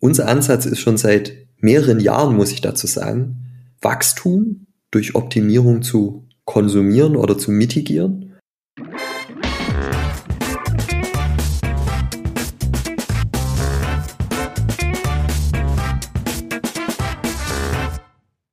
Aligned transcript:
Unser 0.00 0.28
Ansatz 0.28 0.66
ist 0.66 0.80
schon 0.80 0.96
seit 0.96 1.32
mehreren 1.58 2.00
Jahren, 2.00 2.36
muss 2.36 2.52
ich 2.52 2.60
dazu 2.60 2.86
sagen, 2.86 3.46
Wachstum 3.80 4.66
durch 4.90 5.14
Optimierung 5.14 5.82
zu 5.82 6.26
konsumieren 6.44 7.16
oder 7.16 7.36
zu 7.36 7.50
mitigieren 7.50 8.27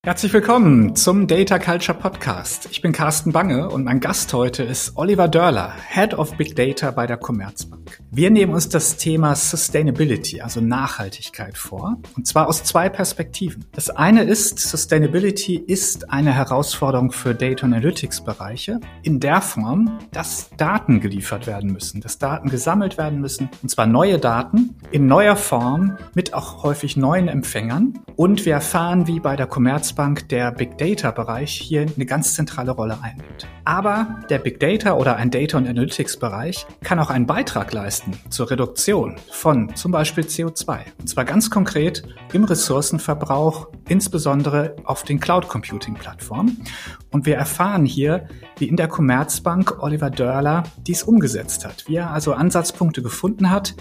Herzlich 0.06 0.34
willkommen 0.34 0.96
zum 0.96 1.26
Data 1.26 1.58
Culture 1.58 1.98
Podcast. 1.98 2.68
Ich 2.70 2.80
bin 2.80 2.92
Carsten 2.92 3.32
Bange 3.32 3.70
und 3.70 3.86
mein 3.86 4.00
Gast 4.00 4.32
heute 4.34 4.62
ist 4.62 4.98
Oliver 4.98 5.28
Dörler, 5.28 5.74
Head 5.90 6.14
of 6.14 6.38
Big 6.38 6.56
Data 6.56 6.92
bei 6.92 7.08
der 7.08 7.18
Commerzbank. 7.18 8.00
Wir 8.12 8.30
nehmen 8.30 8.54
uns 8.54 8.70
das 8.70 8.98
Thema 8.98 9.36
Sustainability, 9.36 10.42
also 10.42 10.62
Nachhaltigkeit 10.62 11.58
vor, 11.58 11.98
und 12.16 12.28
zwar 12.28 12.48
aus 12.48 12.64
zwei 12.64 12.88
Perspektiven. 12.88 13.66
Das 13.72 13.90
eine 13.90 14.22
ist, 14.22 14.60
Sustainability 14.60 15.56
ist 15.56 16.12
eine 16.12 16.34
Herausforderung 16.34 17.12
für 17.12 17.34
Data 17.34 17.66
Analytics 17.66 18.22
Bereiche 18.22 18.80
in 19.02 19.20
der 19.20 19.42
Form, 19.42 19.98
dass 20.12 20.52
Daten 20.56 21.00
geliefert 21.00 21.48
werden 21.48 21.72
müssen, 21.72 22.00
dass 22.00 22.20
Daten 22.20 22.50
gesammelt 22.50 23.00
werden 23.00 23.22
müssen, 23.22 23.50
und 23.64 23.70
zwar 23.70 23.88
neue 23.88 24.20
Daten 24.20 24.76
in 24.92 25.08
neuer 25.08 25.36
Form 25.36 25.98
mit 26.14 26.36
auch 26.36 26.62
häufig 26.62 26.96
neuen 26.96 27.28
Empfängern. 27.28 28.02
Und 28.16 28.46
wir 28.46 28.54
erfahren, 28.54 29.08
wie 29.08 29.20
bei 29.20 29.36
der 29.36 29.48
Commerzbank 29.48 29.95
Commerzbank 29.96 30.28
der 30.28 30.52
Big 30.52 30.78
Data 30.78 31.12
Bereich 31.12 31.52
hier 31.52 31.86
eine 31.96 32.06
ganz 32.06 32.34
zentrale 32.34 32.72
Rolle 32.72 32.98
einnimmt. 33.02 33.48
Aber 33.64 34.20
der 34.30 34.40
Big 34.40 34.60
Data 34.60 34.94
oder 34.94 35.16
ein 35.16 35.32
Data 35.32 35.58
und 35.58 35.68
Analytics 35.68 36.18
Bereich 36.18 36.68
kann 36.84 37.00
auch 37.00 37.10
einen 37.10 37.26
Beitrag 37.26 37.72
leisten 37.72 38.12
zur 38.30 38.52
Reduktion 38.52 39.16
von 39.32 39.74
zum 39.76 39.94
Beispiel 39.94 40.26
CO2. 40.26 40.80
Und 41.00 41.08
zwar 41.08 41.24
ganz 41.24 41.50
konkret 41.50 42.04
im 42.34 42.44
Ressourcenverbrauch, 42.44 43.70
insbesondere 43.88 44.76
auf 44.84 45.04
den 45.04 45.22
Cloud 45.22 45.48
Computing 45.48 45.94
Plattformen. 45.94 46.66
Und 47.12 47.26
wir 47.26 47.38
erfahren 47.38 47.86
hier, 47.86 48.28
wie 48.58 48.68
in 48.68 48.76
der 48.76 48.90
Commerzbank 48.90 49.82
Oliver 49.82 50.10
Dörler 50.10 50.64
dies 50.86 51.04
umgesetzt 51.04 51.66
hat, 51.66 51.86
wie 51.88 51.96
er 51.96 52.12
also 52.12 52.34
Ansatzpunkte 52.34 53.02
gefunden 53.02 53.50
hat, 53.50 53.76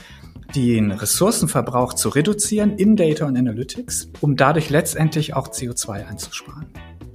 den 0.54 0.92
Ressourcenverbrauch 0.92 1.94
zu 1.94 2.08
reduzieren 2.08 2.76
in 2.78 2.96
Data 2.96 3.26
und 3.26 3.36
Analytics, 3.36 4.10
um 4.20 4.36
dadurch 4.36 4.70
letztendlich 4.70 5.34
auch 5.34 5.48
CO2 5.48 6.06
einzusparen. 6.06 6.66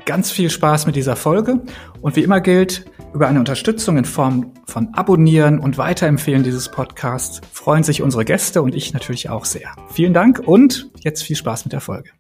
Ganz 0.05 0.31
viel 0.31 0.49
Spaß 0.49 0.85
mit 0.85 0.95
dieser 0.95 1.15
Folge 1.15 1.61
und 2.01 2.15
wie 2.15 2.23
immer 2.23 2.41
gilt, 2.41 2.85
über 3.13 3.27
eine 3.27 3.39
Unterstützung 3.39 3.97
in 3.97 4.05
Form 4.05 4.53
von 4.65 4.93
Abonnieren 4.93 5.59
und 5.59 5.77
Weiterempfehlen 5.77 6.43
dieses 6.43 6.69
Podcasts 6.69 7.41
freuen 7.51 7.83
sich 7.83 8.01
unsere 8.01 8.25
Gäste 8.25 8.61
und 8.61 8.75
ich 8.75 8.93
natürlich 8.93 9.29
auch 9.29 9.45
sehr. 9.45 9.75
Vielen 9.91 10.13
Dank 10.13 10.39
und 10.45 10.91
jetzt 10.99 11.23
viel 11.23 11.35
Spaß 11.35 11.65
mit 11.65 11.73
der 11.73 11.81
Folge. 11.81 12.11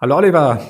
Hallo 0.00 0.16
Oliver. 0.16 0.60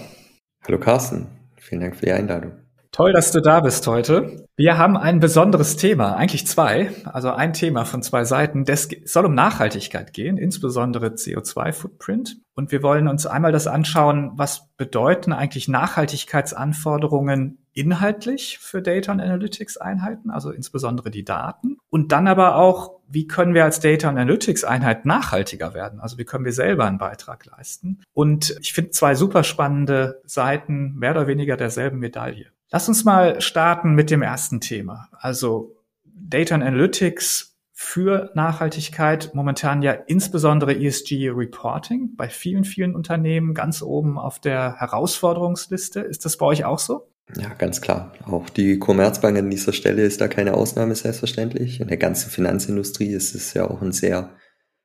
Hallo 0.66 0.78
Carsten. 0.78 1.28
Vielen 1.56 1.80
Dank 1.80 1.96
für 1.96 2.06
die 2.06 2.12
Einladung. 2.12 2.65
Toll, 2.96 3.12
dass 3.12 3.30
du 3.30 3.42
da 3.42 3.60
bist 3.60 3.86
heute. 3.86 4.48
Wir 4.56 4.78
haben 4.78 4.96
ein 4.96 5.20
besonderes 5.20 5.76
Thema, 5.76 6.16
eigentlich 6.16 6.46
zwei, 6.46 6.90
also 7.04 7.30
ein 7.30 7.52
Thema 7.52 7.84
von 7.84 8.02
zwei 8.02 8.24
Seiten. 8.24 8.64
Es 8.66 8.88
soll 9.04 9.26
um 9.26 9.34
Nachhaltigkeit 9.34 10.14
gehen, 10.14 10.38
insbesondere 10.38 11.08
CO2-Footprint. 11.08 12.38
Und 12.54 12.72
wir 12.72 12.82
wollen 12.82 13.06
uns 13.06 13.26
einmal 13.26 13.52
das 13.52 13.66
anschauen, 13.66 14.30
was 14.36 14.70
bedeuten 14.78 15.34
eigentlich 15.34 15.68
Nachhaltigkeitsanforderungen 15.68 17.58
inhaltlich 17.74 18.58
für 18.60 18.80
Data 18.80 19.12
und 19.12 19.20
Analytics 19.20 19.76
Einheiten, 19.76 20.30
also 20.30 20.50
insbesondere 20.50 21.10
die 21.10 21.26
Daten. 21.26 21.76
Und 21.90 22.12
dann 22.12 22.26
aber 22.26 22.56
auch, 22.56 23.00
wie 23.06 23.26
können 23.26 23.52
wir 23.52 23.64
als 23.64 23.78
Data 23.80 24.08
und 24.08 24.16
Analytics 24.16 24.64
Einheit 24.64 25.04
nachhaltiger 25.04 25.74
werden? 25.74 26.00
Also 26.00 26.16
wie 26.16 26.24
können 26.24 26.46
wir 26.46 26.54
selber 26.54 26.86
einen 26.86 26.96
Beitrag 26.96 27.44
leisten? 27.44 28.00
Und 28.14 28.56
ich 28.62 28.72
finde 28.72 28.92
zwei 28.92 29.14
super 29.14 29.44
spannende 29.44 30.22
Seiten 30.24 30.94
mehr 30.94 31.10
oder 31.10 31.26
weniger 31.26 31.58
derselben 31.58 31.98
Medaille. 31.98 32.46
Lass 32.70 32.88
uns 32.88 33.04
mal 33.04 33.40
starten 33.40 33.94
mit 33.94 34.10
dem 34.10 34.22
ersten 34.22 34.60
Thema. 34.60 35.08
Also 35.12 35.76
Data 36.04 36.54
and 36.54 36.64
Analytics 36.64 37.56
für 37.72 38.30
Nachhaltigkeit, 38.34 39.32
momentan 39.34 39.82
ja 39.82 39.92
insbesondere 39.92 40.74
ESG 40.74 41.28
Reporting 41.28 42.16
bei 42.16 42.28
vielen, 42.28 42.64
vielen 42.64 42.94
Unternehmen 42.94 43.52
ganz 43.52 43.82
oben 43.82 44.18
auf 44.18 44.38
der 44.40 44.76
Herausforderungsliste. 44.80 46.00
Ist 46.00 46.24
das 46.24 46.38
bei 46.38 46.46
euch 46.46 46.64
auch 46.64 46.78
so? 46.78 47.12
Ja, 47.38 47.52
ganz 47.54 47.80
klar. 47.80 48.12
Auch 48.24 48.48
die 48.48 48.78
Commerzbank 48.78 49.36
an 49.36 49.50
dieser 49.50 49.72
Stelle 49.72 50.02
ist 50.02 50.20
da 50.20 50.28
keine 50.28 50.54
Ausnahme, 50.54 50.94
selbstverständlich. 50.94 51.80
In 51.80 51.88
der 51.88 51.96
ganzen 51.96 52.30
Finanzindustrie 52.30 53.12
ist 53.12 53.34
es 53.34 53.52
ja 53.52 53.68
auch 53.68 53.82
ein 53.82 53.92
sehr 53.92 54.30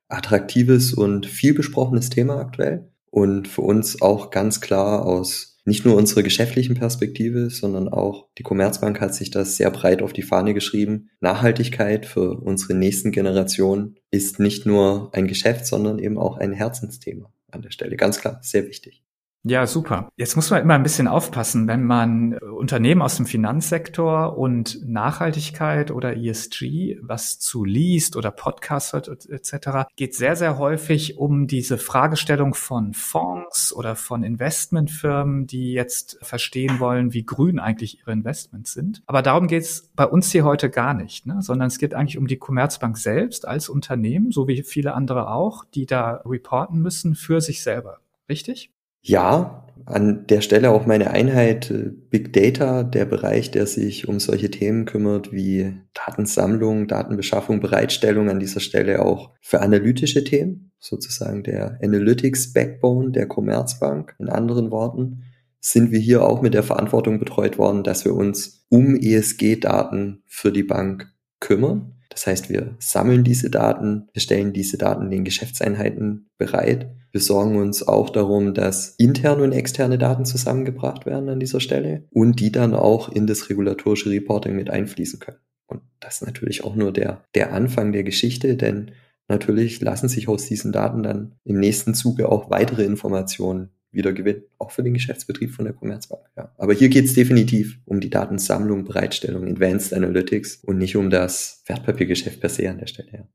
attraktives 0.08 0.92
und 0.92 1.26
viel 1.26 1.54
besprochenes 1.54 2.10
Thema 2.10 2.38
aktuell. 2.38 2.90
Und 3.10 3.48
für 3.48 3.62
uns 3.62 4.02
auch 4.02 4.30
ganz 4.30 4.60
klar 4.60 5.06
aus 5.06 5.51
nicht 5.64 5.84
nur 5.84 5.96
unsere 5.96 6.22
geschäftlichen 6.22 6.74
Perspektive, 6.74 7.50
sondern 7.50 7.88
auch 7.88 8.28
die 8.38 8.42
Commerzbank 8.42 9.00
hat 9.00 9.14
sich 9.14 9.30
das 9.30 9.56
sehr 9.56 9.70
breit 9.70 10.02
auf 10.02 10.12
die 10.12 10.22
Fahne 10.22 10.54
geschrieben. 10.54 11.10
Nachhaltigkeit 11.20 12.06
für 12.06 12.40
unsere 12.40 12.74
nächsten 12.74 13.12
Generationen 13.12 13.96
ist 14.10 14.40
nicht 14.40 14.66
nur 14.66 15.10
ein 15.14 15.28
Geschäft, 15.28 15.66
sondern 15.66 15.98
eben 15.98 16.18
auch 16.18 16.36
ein 16.36 16.52
Herzensthema 16.52 17.32
an 17.50 17.62
der 17.62 17.70
Stelle. 17.70 17.96
Ganz 17.96 18.20
klar, 18.20 18.40
sehr 18.42 18.66
wichtig. 18.66 19.01
Ja, 19.44 19.66
super. 19.66 20.08
Jetzt 20.16 20.36
muss 20.36 20.50
man 20.50 20.62
immer 20.62 20.74
ein 20.74 20.84
bisschen 20.84 21.08
aufpassen, 21.08 21.66
wenn 21.66 21.82
man 21.82 22.34
äh, 22.34 22.44
Unternehmen 22.44 23.02
aus 23.02 23.16
dem 23.16 23.26
Finanzsektor 23.26 24.38
und 24.38 24.78
Nachhaltigkeit 24.88 25.90
oder 25.90 26.16
ESG 26.16 26.98
was 27.02 27.40
zu 27.40 27.64
liest 27.64 28.14
oder 28.14 28.30
Podcast 28.30 28.92
hört 28.92 29.08
etc., 29.08 29.88
geht 29.96 30.14
sehr, 30.14 30.36
sehr 30.36 30.58
häufig 30.58 31.18
um 31.18 31.48
diese 31.48 31.76
Fragestellung 31.76 32.54
von 32.54 32.94
Fonds 32.94 33.72
oder 33.72 33.96
von 33.96 34.22
Investmentfirmen, 34.22 35.48
die 35.48 35.72
jetzt 35.72 36.18
verstehen 36.22 36.78
wollen, 36.78 37.12
wie 37.12 37.24
grün 37.26 37.58
eigentlich 37.58 37.98
ihre 37.98 38.12
Investments 38.12 38.72
sind. 38.72 39.02
Aber 39.06 39.22
darum 39.22 39.48
geht 39.48 39.64
es 39.64 39.90
bei 39.96 40.06
uns 40.06 40.30
hier 40.30 40.44
heute 40.44 40.70
gar 40.70 40.94
nicht, 40.94 41.26
ne? 41.26 41.42
sondern 41.42 41.66
es 41.66 41.78
geht 41.78 41.94
eigentlich 41.94 42.16
um 42.16 42.28
die 42.28 42.38
Commerzbank 42.38 42.96
selbst 42.96 43.48
als 43.48 43.68
Unternehmen, 43.68 44.30
so 44.30 44.46
wie 44.46 44.62
viele 44.62 44.94
andere 44.94 45.28
auch, 45.32 45.64
die 45.64 45.86
da 45.86 46.22
reporten 46.24 46.78
müssen 46.78 47.16
für 47.16 47.40
sich 47.40 47.64
selber. 47.64 47.98
Richtig? 48.28 48.70
Ja, 49.02 49.62
an 49.84 50.26
der 50.28 50.40
Stelle 50.42 50.70
auch 50.70 50.86
meine 50.86 51.10
Einheit 51.10 51.70
äh, 51.70 51.90
Big 52.10 52.32
Data, 52.32 52.84
der 52.84 53.04
Bereich, 53.04 53.50
der 53.50 53.66
sich 53.66 54.08
um 54.08 54.20
solche 54.20 54.50
Themen 54.50 54.84
kümmert 54.84 55.32
wie 55.32 55.74
Datensammlung, 55.92 56.86
Datenbeschaffung, 56.86 57.60
Bereitstellung 57.60 58.30
an 58.30 58.38
dieser 58.38 58.60
Stelle 58.60 59.04
auch 59.04 59.30
für 59.40 59.60
analytische 59.60 60.22
Themen, 60.22 60.72
sozusagen 60.78 61.42
der 61.42 61.78
Analytics 61.82 62.52
Backbone 62.52 63.10
der 63.10 63.26
Commerzbank. 63.26 64.14
In 64.20 64.28
anderen 64.28 64.70
Worten 64.70 65.24
sind 65.58 65.90
wir 65.90 65.98
hier 65.98 66.24
auch 66.24 66.42
mit 66.42 66.54
der 66.54 66.62
Verantwortung 66.62 67.18
betreut 67.18 67.58
worden, 67.58 67.82
dass 67.82 68.04
wir 68.04 68.14
uns 68.14 68.64
um 68.68 68.96
ESG-Daten 68.96 70.22
für 70.26 70.52
die 70.52 70.64
Bank 70.64 71.12
kümmern. 71.40 71.96
Das 72.08 72.26
heißt, 72.26 72.50
wir 72.50 72.76
sammeln 72.78 73.24
diese 73.24 73.50
Daten, 73.50 74.08
wir 74.12 74.20
stellen 74.20 74.52
diese 74.52 74.76
Daten 74.76 75.10
den 75.10 75.24
Geschäftseinheiten 75.24 76.30
bereit. 76.36 76.90
Wir 77.12 77.20
sorgen 77.20 77.56
uns 77.56 77.86
auch 77.86 78.08
darum, 78.08 78.54
dass 78.54 78.94
interne 78.96 79.42
und 79.42 79.52
externe 79.52 79.98
Daten 79.98 80.24
zusammengebracht 80.24 81.04
werden 81.04 81.28
an 81.28 81.40
dieser 81.40 81.60
Stelle 81.60 82.04
und 82.10 82.40
die 82.40 82.50
dann 82.50 82.74
auch 82.74 83.10
in 83.10 83.26
das 83.26 83.50
regulatorische 83.50 84.10
Reporting 84.10 84.56
mit 84.56 84.70
einfließen 84.70 85.20
können. 85.20 85.36
Und 85.66 85.82
das 86.00 86.16
ist 86.16 86.26
natürlich 86.26 86.64
auch 86.64 86.74
nur 86.74 86.90
der, 86.90 87.22
der 87.34 87.52
Anfang 87.52 87.92
der 87.92 88.02
Geschichte, 88.02 88.56
denn 88.56 88.92
natürlich 89.28 89.82
lassen 89.82 90.08
sich 90.08 90.26
aus 90.26 90.46
diesen 90.46 90.72
Daten 90.72 91.02
dann 91.02 91.34
im 91.44 91.60
nächsten 91.60 91.92
Zuge 91.94 92.30
auch 92.30 92.48
weitere 92.48 92.84
Informationen 92.84 93.68
wieder 93.90 94.14
Gewinn, 94.14 94.44
auch 94.58 94.70
für 94.70 94.82
den 94.82 94.94
Geschäftsbetrieb 94.94 95.50
von 95.50 95.66
der 95.66 95.74
Commerzbank. 95.74 96.22
Ja. 96.36 96.50
Aber 96.56 96.72
hier 96.72 96.88
geht 96.88 97.04
es 97.04 97.12
definitiv 97.12 97.78
um 97.84 98.00
die 98.00 98.08
Datensammlung, 98.08 98.84
Bereitstellung, 98.84 99.46
Advanced 99.46 99.92
Analytics 99.92 100.56
und 100.64 100.78
nicht 100.78 100.96
um 100.96 101.10
das 101.10 101.62
Wertpapiergeschäft 101.66 102.40
per 102.40 102.48
se 102.48 102.70
an 102.70 102.78
der 102.78 102.86
Stelle. 102.86 103.08
Ja. 103.12 103.28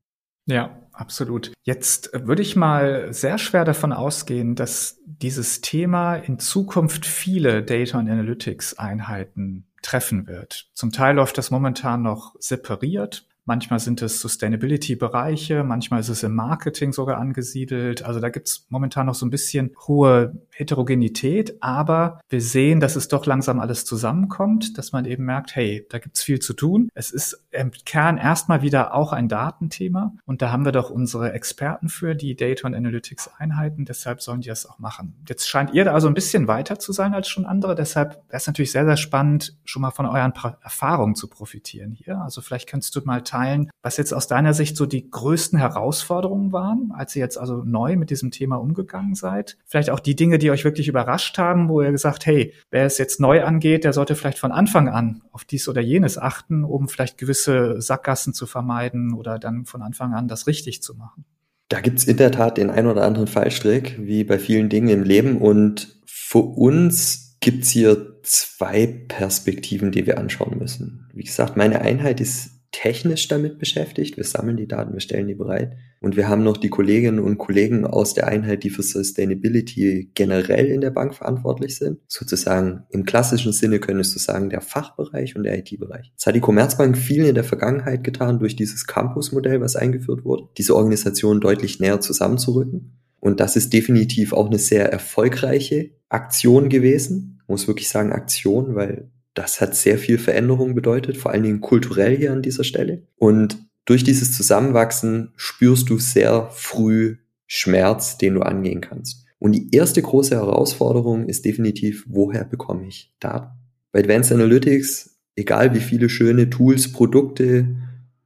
Ja, 0.48 0.80
absolut. 0.92 1.52
Jetzt 1.62 2.10
würde 2.14 2.42
ich 2.42 2.56
mal 2.56 3.12
sehr 3.12 3.36
schwer 3.38 3.64
davon 3.64 3.92
ausgehen, 3.92 4.54
dass 4.54 4.98
dieses 5.04 5.60
Thema 5.60 6.16
in 6.16 6.38
Zukunft 6.38 7.04
viele 7.04 7.62
Data 7.62 7.98
und 7.98 8.08
Analytics 8.08 8.78
Einheiten 8.78 9.66
treffen 9.82 10.26
wird. 10.26 10.70
Zum 10.72 10.90
Teil 10.90 11.16
läuft 11.16 11.36
das 11.38 11.50
momentan 11.50 12.02
noch 12.02 12.34
separiert. 12.40 13.26
Manchmal 13.44 13.78
sind 13.78 14.02
es 14.02 14.20
Sustainability-Bereiche, 14.20 15.64
manchmal 15.64 16.00
ist 16.00 16.10
es 16.10 16.22
im 16.22 16.34
Marketing 16.34 16.92
sogar 16.92 17.18
angesiedelt. 17.18 18.04
Also 18.04 18.20
da 18.20 18.28
gibt 18.28 18.48
es 18.48 18.66
momentan 18.68 19.06
noch 19.06 19.14
so 19.14 19.24
ein 19.24 19.30
bisschen 19.30 19.74
hohe 19.86 20.34
Heterogenität, 20.58 21.62
aber 21.62 22.20
wir 22.28 22.40
sehen, 22.40 22.80
dass 22.80 22.96
es 22.96 23.06
doch 23.06 23.26
langsam 23.26 23.60
alles 23.60 23.84
zusammenkommt, 23.84 24.76
dass 24.76 24.90
man 24.90 25.04
eben 25.04 25.24
merkt, 25.24 25.54
hey, 25.54 25.86
da 25.88 26.00
gibt 26.00 26.16
es 26.16 26.22
viel 26.24 26.40
zu 26.40 26.52
tun. 26.52 26.88
Es 26.94 27.12
ist 27.12 27.44
im 27.52 27.70
Kern 27.70 28.18
erstmal 28.18 28.60
wieder 28.60 28.92
auch 28.92 29.12
ein 29.12 29.28
Datenthema 29.28 30.14
und 30.26 30.42
da 30.42 30.50
haben 30.50 30.64
wir 30.64 30.72
doch 30.72 30.90
unsere 30.90 31.32
Experten 31.32 31.88
für 31.88 32.16
die 32.16 32.34
Data 32.34 32.66
und 32.66 32.74
Analytics 32.74 33.30
Einheiten, 33.38 33.84
deshalb 33.84 34.20
sollen 34.20 34.40
die 34.40 34.48
das 34.48 34.66
auch 34.66 34.80
machen. 34.80 35.14
Jetzt 35.28 35.48
scheint 35.48 35.72
ihr 35.74 35.84
da 35.84 35.94
also 35.94 36.08
ein 36.08 36.14
bisschen 36.14 36.48
weiter 36.48 36.80
zu 36.80 36.90
sein 36.92 37.14
als 37.14 37.28
schon 37.28 37.46
andere, 37.46 37.76
deshalb 37.76 38.14
wäre 38.28 38.38
es 38.38 38.46
natürlich 38.48 38.72
sehr, 38.72 38.84
sehr 38.84 38.96
spannend, 38.96 39.56
schon 39.64 39.82
mal 39.82 39.92
von 39.92 40.06
euren 40.06 40.32
Erfahrungen 40.62 41.14
zu 41.14 41.28
profitieren 41.28 41.92
hier. 41.92 42.20
Also 42.20 42.40
vielleicht 42.40 42.68
kannst 42.68 42.96
du 42.96 43.00
mal 43.04 43.22
teilen, 43.22 43.70
was 43.82 43.96
jetzt 43.96 44.12
aus 44.12 44.26
deiner 44.26 44.54
Sicht 44.54 44.76
so 44.76 44.86
die 44.86 45.08
größten 45.08 45.56
Herausforderungen 45.56 46.52
waren, 46.52 46.92
als 46.92 47.14
ihr 47.14 47.20
jetzt 47.20 47.38
also 47.38 47.62
neu 47.64 47.96
mit 47.96 48.10
diesem 48.10 48.32
Thema 48.32 48.56
umgegangen 48.56 49.14
seid? 49.14 49.56
Vielleicht 49.66 49.90
auch 49.90 50.00
die 50.00 50.16
Dinge, 50.16 50.38
die 50.38 50.47
euch 50.50 50.64
wirklich 50.64 50.88
überrascht 50.88 51.38
haben, 51.38 51.68
wo 51.68 51.82
ihr 51.82 51.90
gesagt, 51.90 52.26
hey, 52.26 52.52
wer 52.70 52.84
es 52.84 52.98
jetzt 52.98 53.20
neu 53.20 53.42
angeht, 53.42 53.84
der 53.84 53.92
sollte 53.92 54.14
vielleicht 54.14 54.38
von 54.38 54.52
Anfang 54.52 54.88
an 54.88 55.22
auf 55.32 55.44
dies 55.44 55.68
oder 55.68 55.80
jenes 55.80 56.18
achten, 56.18 56.64
um 56.64 56.88
vielleicht 56.88 57.18
gewisse 57.18 57.80
Sackgassen 57.80 58.34
zu 58.34 58.46
vermeiden 58.46 59.14
oder 59.14 59.38
dann 59.38 59.64
von 59.64 59.82
Anfang 59.82 60.14
an 60.14 60.28
das 60.28 60.46
richtig 60.46 60.82
zu 60.82 60.94
machen. 60.94 61.24
Da 61.68 61.80
gibt's 61.80 62.04
in 62.04 62.16
der 62.16 62.32
Tat 62.32 62.56
den 62.56 62.70
ein 62.70 62.86
oder 62.86 63.02
anderen 63.02 63.26
Fallstrick, 63.26 63.98
wie 64.00 64.24
bei 64.24 64.38
vielen 64.38 64.68
Dingen 64.70 64.88
im 64.88 65.02
Leben. 65.02 65.38
Und 65.38 66.00
für 66.06 66.38
uns 66.38 67.36
gibt's 67.40 67.70
hier 67.70 68.20
zwei 68.22 68.86
Perspektiven, 68.86 69.92
die 69.92 70.06
wir 70.06 70.18
anschauen 70.18 70.58
müssen. 70.58 71.08
Wie 71.12 71.24
gesagt, 71.24 71.56
meine 71.56 71.82
Einheit 71.82 72.20
ist 72.20 72.57
technisch 72.70 73.28
damit 73.28 73.58
beschäftigt. 73.58 74.16
Wir 74.16 74.24
sammeln 74.24 74.56
die 74.56 74.68
Daten, 74.68 74.92
wir 74.92 75.00
stellen 75.00 75.26
die 75.26 75.34
bereit. 75.34 75.76
Und 76.00 76.16
wir 76.16 76.28
haben 76.28 76.44
noch 76.44 76.56
die 76.56 76.68
Kolleginnen 76.68 77.18
und 77.18 77.38
Kollegen 77.38 77.84
aus 77.84 78.14
der 78.14 78.28
Einheit, 78.28 78.62
die 78.62 78.70
für 78.70 78.82
Sustainability 78.82 80.10
generell 80.14 80.66
in 80.66 80.80
der 80.80 80.90
Bank 80.90 81.14
verantwortlich 81.14 81.76
sind. 81.76 81.98
Sozusagen 82.06 82.84
im 82.90 83.04
klassischen 83.04 83.52
Sinne 83.52 83.80
könntest 83.80 84.14
du 84.14 84.20
sagen, 84.20 84.50
der 84.50 84.60
Fachbereich 84.60 85.34
und 85.34 85.42
der 85.42 85.58
IT-Bereich. 85.58 86.12
Das 86.16 86.26
hat 86.26 86.36
die 86.36 86.40
Commerzbank 86.40 86.96
viel 86.96 87.24
in 87.24 87.34
der 87.34 87.44
Vergangenheit 87.44 88.04
getan 88.04 88.38
durch 88.38 88.54
dieses 88.54 88.86
Campus-Modell, 88.86 89.60
was 89.60 89.74
eingeführt 89.74 90.24
wurde, 90.24 90.44
diese 90.56 90.76
Organisation 90.76 91.40
deutlich 91.40 91.80
näher 91.80 92.00
zusammenzurücken. 92.00 92.98
Und 93.20 93.40
das 93.40 93.56
ist 93.56 93.72
definitiv 93.72 94.32
auch 94.32 94.46
eine 94.46 94.58
sehr 94.58 94.92
erfolgreiche 94.92 95.90
Aktion 96.08 96.68
gewesen. 96.68 97.40
Ich 97.42 97.48
muss 97.48 97.66
wirklich 97.66 97.88
sagen 97.88 98.12
Aktion, 98.12 98.76
weil 98.76 99.10
das 99.38 99.60
hat 99.60 99.76
sehr 99.76 99.98
viel 99.98 100.18
Veränderung 100.18 100.74
bedeutet, 100.74 101.16
vor 101.16 101.30
allen 101.30 101.44
Dingen 101.44 101.60
kulturell 101.60 102.16
hier 102.16 102.32
an 102.32 102.42
dieser 102.42 102.64
Stelle. 102.64 103.04
Und 103.16 103.58
durch 103.84 104.02
dieses 104.02 104.36
Zusammenwachsen 104.36 105.32
spürst 105.36 105.88
du 105.88 105.98
sehr 105.98 106.50
früh 106.50 107.18
Schmerz, 107.46 108.18
den 108.18 108.34
du 108.34 108.42
angehen 108.42 108.80
kannst. 108.80 109.24
Und 109.38 109.52
die 109.52 109.70
erste 109.70 110.02
große 110.02 110.34
Herausforderung 110.34 111.26
ist 111.26 111.44
definitiv, 111.44 112.04
woher 112.08 112.44
bekomme 112.44 112.88
ich 112.88 113.14
Daten? 113.20 113.52
Bei 113.92 114.00
Advanced 114.00 114.32
Analytics, 114.32 115.18
egal 115.36 115.72
wie 115.72 115.80
viele 115.80 116.08
schöne 116.08 116.50
Tools, 116.50 116.92
Produkte, 116.92 117.76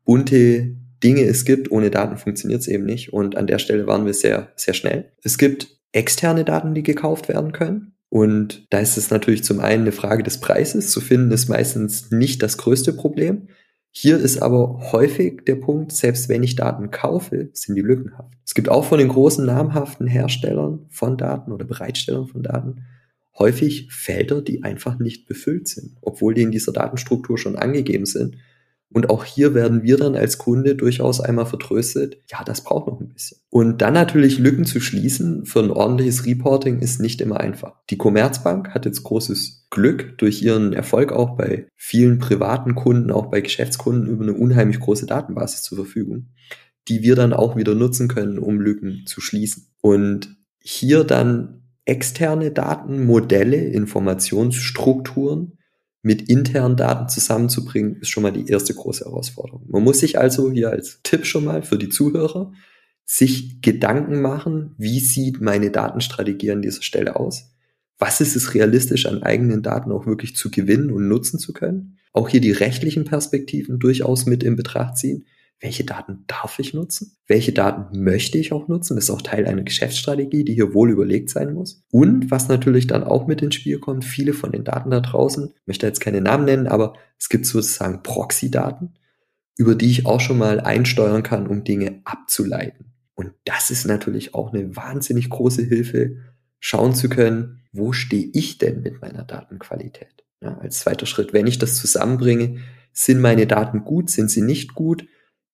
bunte 0.06 0.76
Dinge 1.05 1.25
es 1.25 1.44
gibt, 1.44 1.70
ohne 1.70 1.91
Daten 1.91 2.17
funktioniert 2.17 2.62
es 2.62 2.69
eben 2.69 2.87
nicht. 2.87 3.12
Und 3.12 3.37
an 3.37 3.47
der 3.47 3.59
Stelle 3.59 3.87
waren 3.87 4.06
wir 4.06 4.14
sehr, 4.14 4.50
sehr 4.56 4.73
schnell. 4.73 5.12
Es 5.23 5.37
gibt 5.37 5.69
externe 5.93 6.44
Daten, 6.44 6.75
die 6.75 6.82
gekauft 6.82 7.29
werden 7.29 7.53
können. 7.53 7.92
Und 8.12 8.67
da 8.69 8.79
ist 8.79 8.99
es 8.99 9.11
natürlich 9.11 9.43
zum 9.43 9.59
einen 9.59 9.85
eine 9.85 9.91
Frage 9.93 10.23
des 10.23 10.38
Preises. 10.38 10.91
Zu 10.91 11.00
finden 11.00 11.31
ist 11.31 11.49
meistens 11.49 12.11
nicht 12.11 12.43
das 12.43 12.59
größte 12.59 12.93
Problem. 12.93 13.49
Hier 13.91 14.19
ist 14.19 14.43
aber 14.43 14.93
häufig 14.93 15.47
der 15.47 15.55
Punkt, 15.55 15.93
selbst 15.93 16.29
wenn 16.29 16.43
ich 16.43 16.55
Daten 16.55 16.91
kaufe, 16.91 17.49
sind 17.55 17.75
die 17.75 17.81
lückenhaft. 17.81 18.35
Es 18.44 18.53
gibt 18.53 18.69
auch 18.69 18.85
von 18.85 18.99
den 18.99 19.09
großen 19.09 19.47
namhaften 19.47 20.06
Herstellern 20.06 20.85
von 20.91 21.17
Daten 21.17 21.53
oder 21.53 21.64
Bereitstellern 21.64 22.26
von 22.26 22.43
Daten 22.43 22.85
häufig 23.38 23.91
Felder, 23.91 24.43
die 24.43 24.62
einfach 24.62 24.99
nicht 24.99 25.26
befüllt 25.26 25.67
sind, 25.67 25.97
obwohl 26.03 26.35
die 26.35 26.43
in 26.43 26.53
dieser 26.53 26.75
Datenstruktur 26.75 27.38
schon 27.38 27.56
angegeben 27.56 28.05
sind. 28.05 28.37
Und 28.93 29.11
auch 29.11 29.25
hier 29.25 29.55
werden 29.55 29.83
wir 29.83 29.97
dann 29.97 30.15
als 30.15 30.39
Kunde 30.39 30.75
durchaus 30.75 31.21
einmal 31.21 31.47
vertröstet, 31.47 32.19
ja, 32.31 32.44
das 32.44 32.62
braucht 32.62 32.87
noch 32.87 33.00
ein 33.00 33.09
bisschen. 33.09 33.39
Und 33.50 33.83
dann 33.83 33.94
natürlich 33.94 34.39
Lücken 34.39 34.65
zu 34.65 34.81
schließen 34.81 35.47
für 35.47 35.61
ein 35.61 35.71
ordentliches 35.71 36.27
Reporting 36.27 36.81
ist 36.81 37.00
nicht 37.00 37.21
immer 37.21 37.41
einfach. 37.41 37.81
Die 37.91 37.97
Commerzbank 37.97 38.71
hat 38.71 38.85
jetzt 38.85 39.03
großes 39.03 39.67
Glück 39.71 40.19
durch 40.19 40.43
ihren 40.43 40.73
Erfolg 40.73 41.12
auch 41.12 41.37
bei 41.37 41.67
vielen 41.77 42.19
privaten 42.19 42.75
Kunden, 42.75 43.11
auch 43.11 43.27
bei 43.27 43.41
Geschäftskunden 43.41 44.06
über 44.06 44.23
eine 44.23 44.35
unheimlich 44.35 44.81
große 44.81 45.06
Datenbasis 45.06 45.62
zur 45.62 45.79
Verfügung, 45.79 46.29
die 46.88 47.03
wir 47.03 47.17
dann 47.17 47.33
auch 47.33 47.56
wieder 47.56 47.75
nutzen 47.75 48.09
können, 48.09 48.38
um 48.38 48.61
Lücken 48.61 49.05
zu 49.06 49.21
schließen. 49.21 49.69
Und 49.81 50.37
hier 50.61 51.05
dann 51.05 51.62
externe 51.85 52.50
Datenmodelle, 52.50 53.56
Informationsstrukturen 53.56 55.59
mit 56.02 56.28
internen 56.28 56.76
Daten 56.76 57.08
zusammenzubringen, 57.08 57.96
ist 58.00 58.10
schon 58.10 58.25
mal 58.25 58.32
die 58.32 58.49
erste 58.49 58.75
große 58.75 59.04
Herausforderung. 59.04 59.64
Man 59.69 59.84
muss 59.84 60.00
sich 60.00 60.19
also 60.19 60.50
hier 60.50 60.70
als 60.70 61.00
Tipp 61.02 61.25
schon 61.25 61.44
mal 61.44 61.62
für 61.62 61.78
die 61.78 61.88
Zuhörer 61.88 62.52
sich 63.04 63.62
Gedanken 63.62 64.20
machen, 64.20 64.75
wie 64.78 65.00
sieht 65.00 65.40
meine 65.40 65.70
Datenstrategie 65.70 66.50
an 66.50 66.62
dieser 66.62 66.82
Stelle 66.82 67.16
aus? 67.16 67.52
Was 67.99 68.20
ist 68.20 68.37
es 68.37 68.54
realistisch 68.54 69.06
an 69.06 69.22
eigenen 69.22 69.62
Daten 69.62 69.93
auch 69.93 70.06
wirklich 70.06 70.34
zu 70.34 70.50
gewinnen 70.50 70.90
und 70.90 71.08
nutzen 71.08 71.38
zu 71.38 71.52
können? 71.52 71.99
Auch 72.12 72.28
hier 72.28 72.40
die 72.40 72.52
rechtlichen 72.52 73.04
Perspektiven 73.04 73.78
durchaus 73.78 74.26
mit 74.26 74.43
in 74.43 74.56
Betracht 74.56 74.96
ziehen 74.96 75.26
welche 75.62 75.85
Daten 75.85 76.25
darf 76.26 76.59
ich 76.59 76.75
nutzen? 76.75 77.17
Welche 77.29 77.53
Daten 77.53 78.03
möchte 78.03 78.37
ich 78.37 78.53
auch 78.53 78.67
nutzen? 78.67 78.97
Das 78.97 79.05
ist 79.05 79.11
auch 79.11 79.23
Teil 79.23 79.47
einer 79.47 79.62
Geschäftsstrategie, 79.62 80.44
die 80.44 80.55
hier 80.55 80.75
wohl 80.75 80.91
überlegt 80.91 81.31
sein 81.31 81.55
muss. 81.55 81.85
Und 81.91 82.32
was 82.32 82.49
natürlich 82.49 82.88
dann 82.88 83.05
auch 83.05 83.29
mit 83.29 83.43
ins 83.43 83.55
Spiel 83.55 83.79
kommt, 83.79 84.05
viele 84.05 84.32
von 84.32 84.50
den 84.50 84.64
Daten 84.64 84.91
da 84.91 84.99
draußen, 85.00 85.53
ich 85.55 85.67
möchte 85.67 85.87
jetzt 85.87 86.00
keine 86.00 86.20
Namen 86.20 86.47
nennen, 86.47 86.67
aber 86.67 86.94
es 87.17 87.29
gibt 87.29 87.47
sozusagen 87.47 88.03
Proxy-Daten, 88.03 88.94
über 89.56 89.76
die 89.76 89.91
ich 89.91 90.05
auch 90.05 90.20
schon 90.20 90.38
mal 90.38 90.59
einsteuern 90.59 91.23
kann, 91.23 91.47
um 91.47 91.62
Dinge 91.62 92.00
abzuleiten. 92.05 92.93
Und 93.14 93.32
das 93.44 93.70
ist 93.70 93.87
natürlich 93.87 94.35
auch 94.35 94.53
eine 94.53 94.75
wahnsinnig 94.75 95.31
große 95.31 95.62
Hilfe, 95.62 96.17
schauen 96.59 96.93
zu 96.93 97.09
können, 97.09 97.61
wo 97.73 97.93
stehe 97.93 98.31
ich 98.32 98.59
denn 98.59 98.82
mit 98.82 99.00
meiner 99.00 99.23
Datenqualität? 99.23 100.25
Ja, 100.41 100.59
als 100.59 100.81
zweiter 100.81 101.06
Schritt, 101.06 101.32
wenn 101.32 101.47
ich 101.47 101.59
das 101.59 101.76
zusammenbringe, 101.76 102.59
sind 102.93 103.20
meine 103.20 103.47
Daten 103.47 103.85
gut, 103.85 104.11
sind 104.11 104.29
sie 104.29 104.43
nicht 104.43 104.75
gut? 104.75 105.06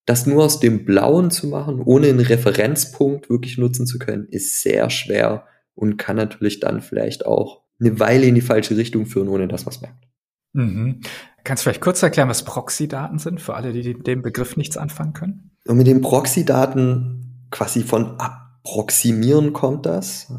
Das 0.08 0.24
nur 0.24 0.44
aus 0.44 0.58
dem 0.58 0.86
Blauen 0.86 1.30
zu 1.30 1.48
machen, 1.48 1.82
ohne 1.84 2.08
einen 2.08 2.20
Referenzpunkt 2.20 3.28
wirklich 3.28 3.58
nutzen 3.58 3.86
zu 3.86 3.98
können, 3.98 4.26
ist 4.30 4.62
sehr 4.62 4.88
schwer 4.88 5.44
und 5.74 5.98
kann 5.98 6.16
natürlich 6.16 6.60
dann 6.60 6.80
vielleicht 6.80 7.26
auch 7.26 7.62
eine 7.78 8.00
Weile 8.00 8.26
in 8.26 8.34
die 8.34 8.40
falsche 8.40 8.76
Richtung 8.78 9.04
führen, 9.04 9.28
ohne 9.28 9.48
dass 9.48 9.66
man 9.66 9.74
es 9.74 9.80
merkt. 9.82 10.08
Mhm. 10.54 11.00
Kannst 11.44 11.62
du 11.62 11.64
vielleicht 11.64 11.82
kurz 11.82 12.02
erklären, 12.02 12.30
was 12.30 12.42
Proxy-Daten 12.42 13.18
sind, 13.18 13.40
für 13.40 13.54
alle, 13.54 13.72
die 13.74 13.94
mit 13.94 14.06
dem 14.06 14.22
Begriff 14.22 14.56
nichts 14.56 14.78
anfangen 14.78 15.12
können? 15.12 15.50
Und 15.66 15.76
mit 15.76 15.86
den 15.86 16.00
Proxy-Daten 16.00 17.46
quasi 17.50 17.82
von 17.82 18.18
approximieren 18.18 19.52
kommt 19.52 19.84
das. 19.84 20.32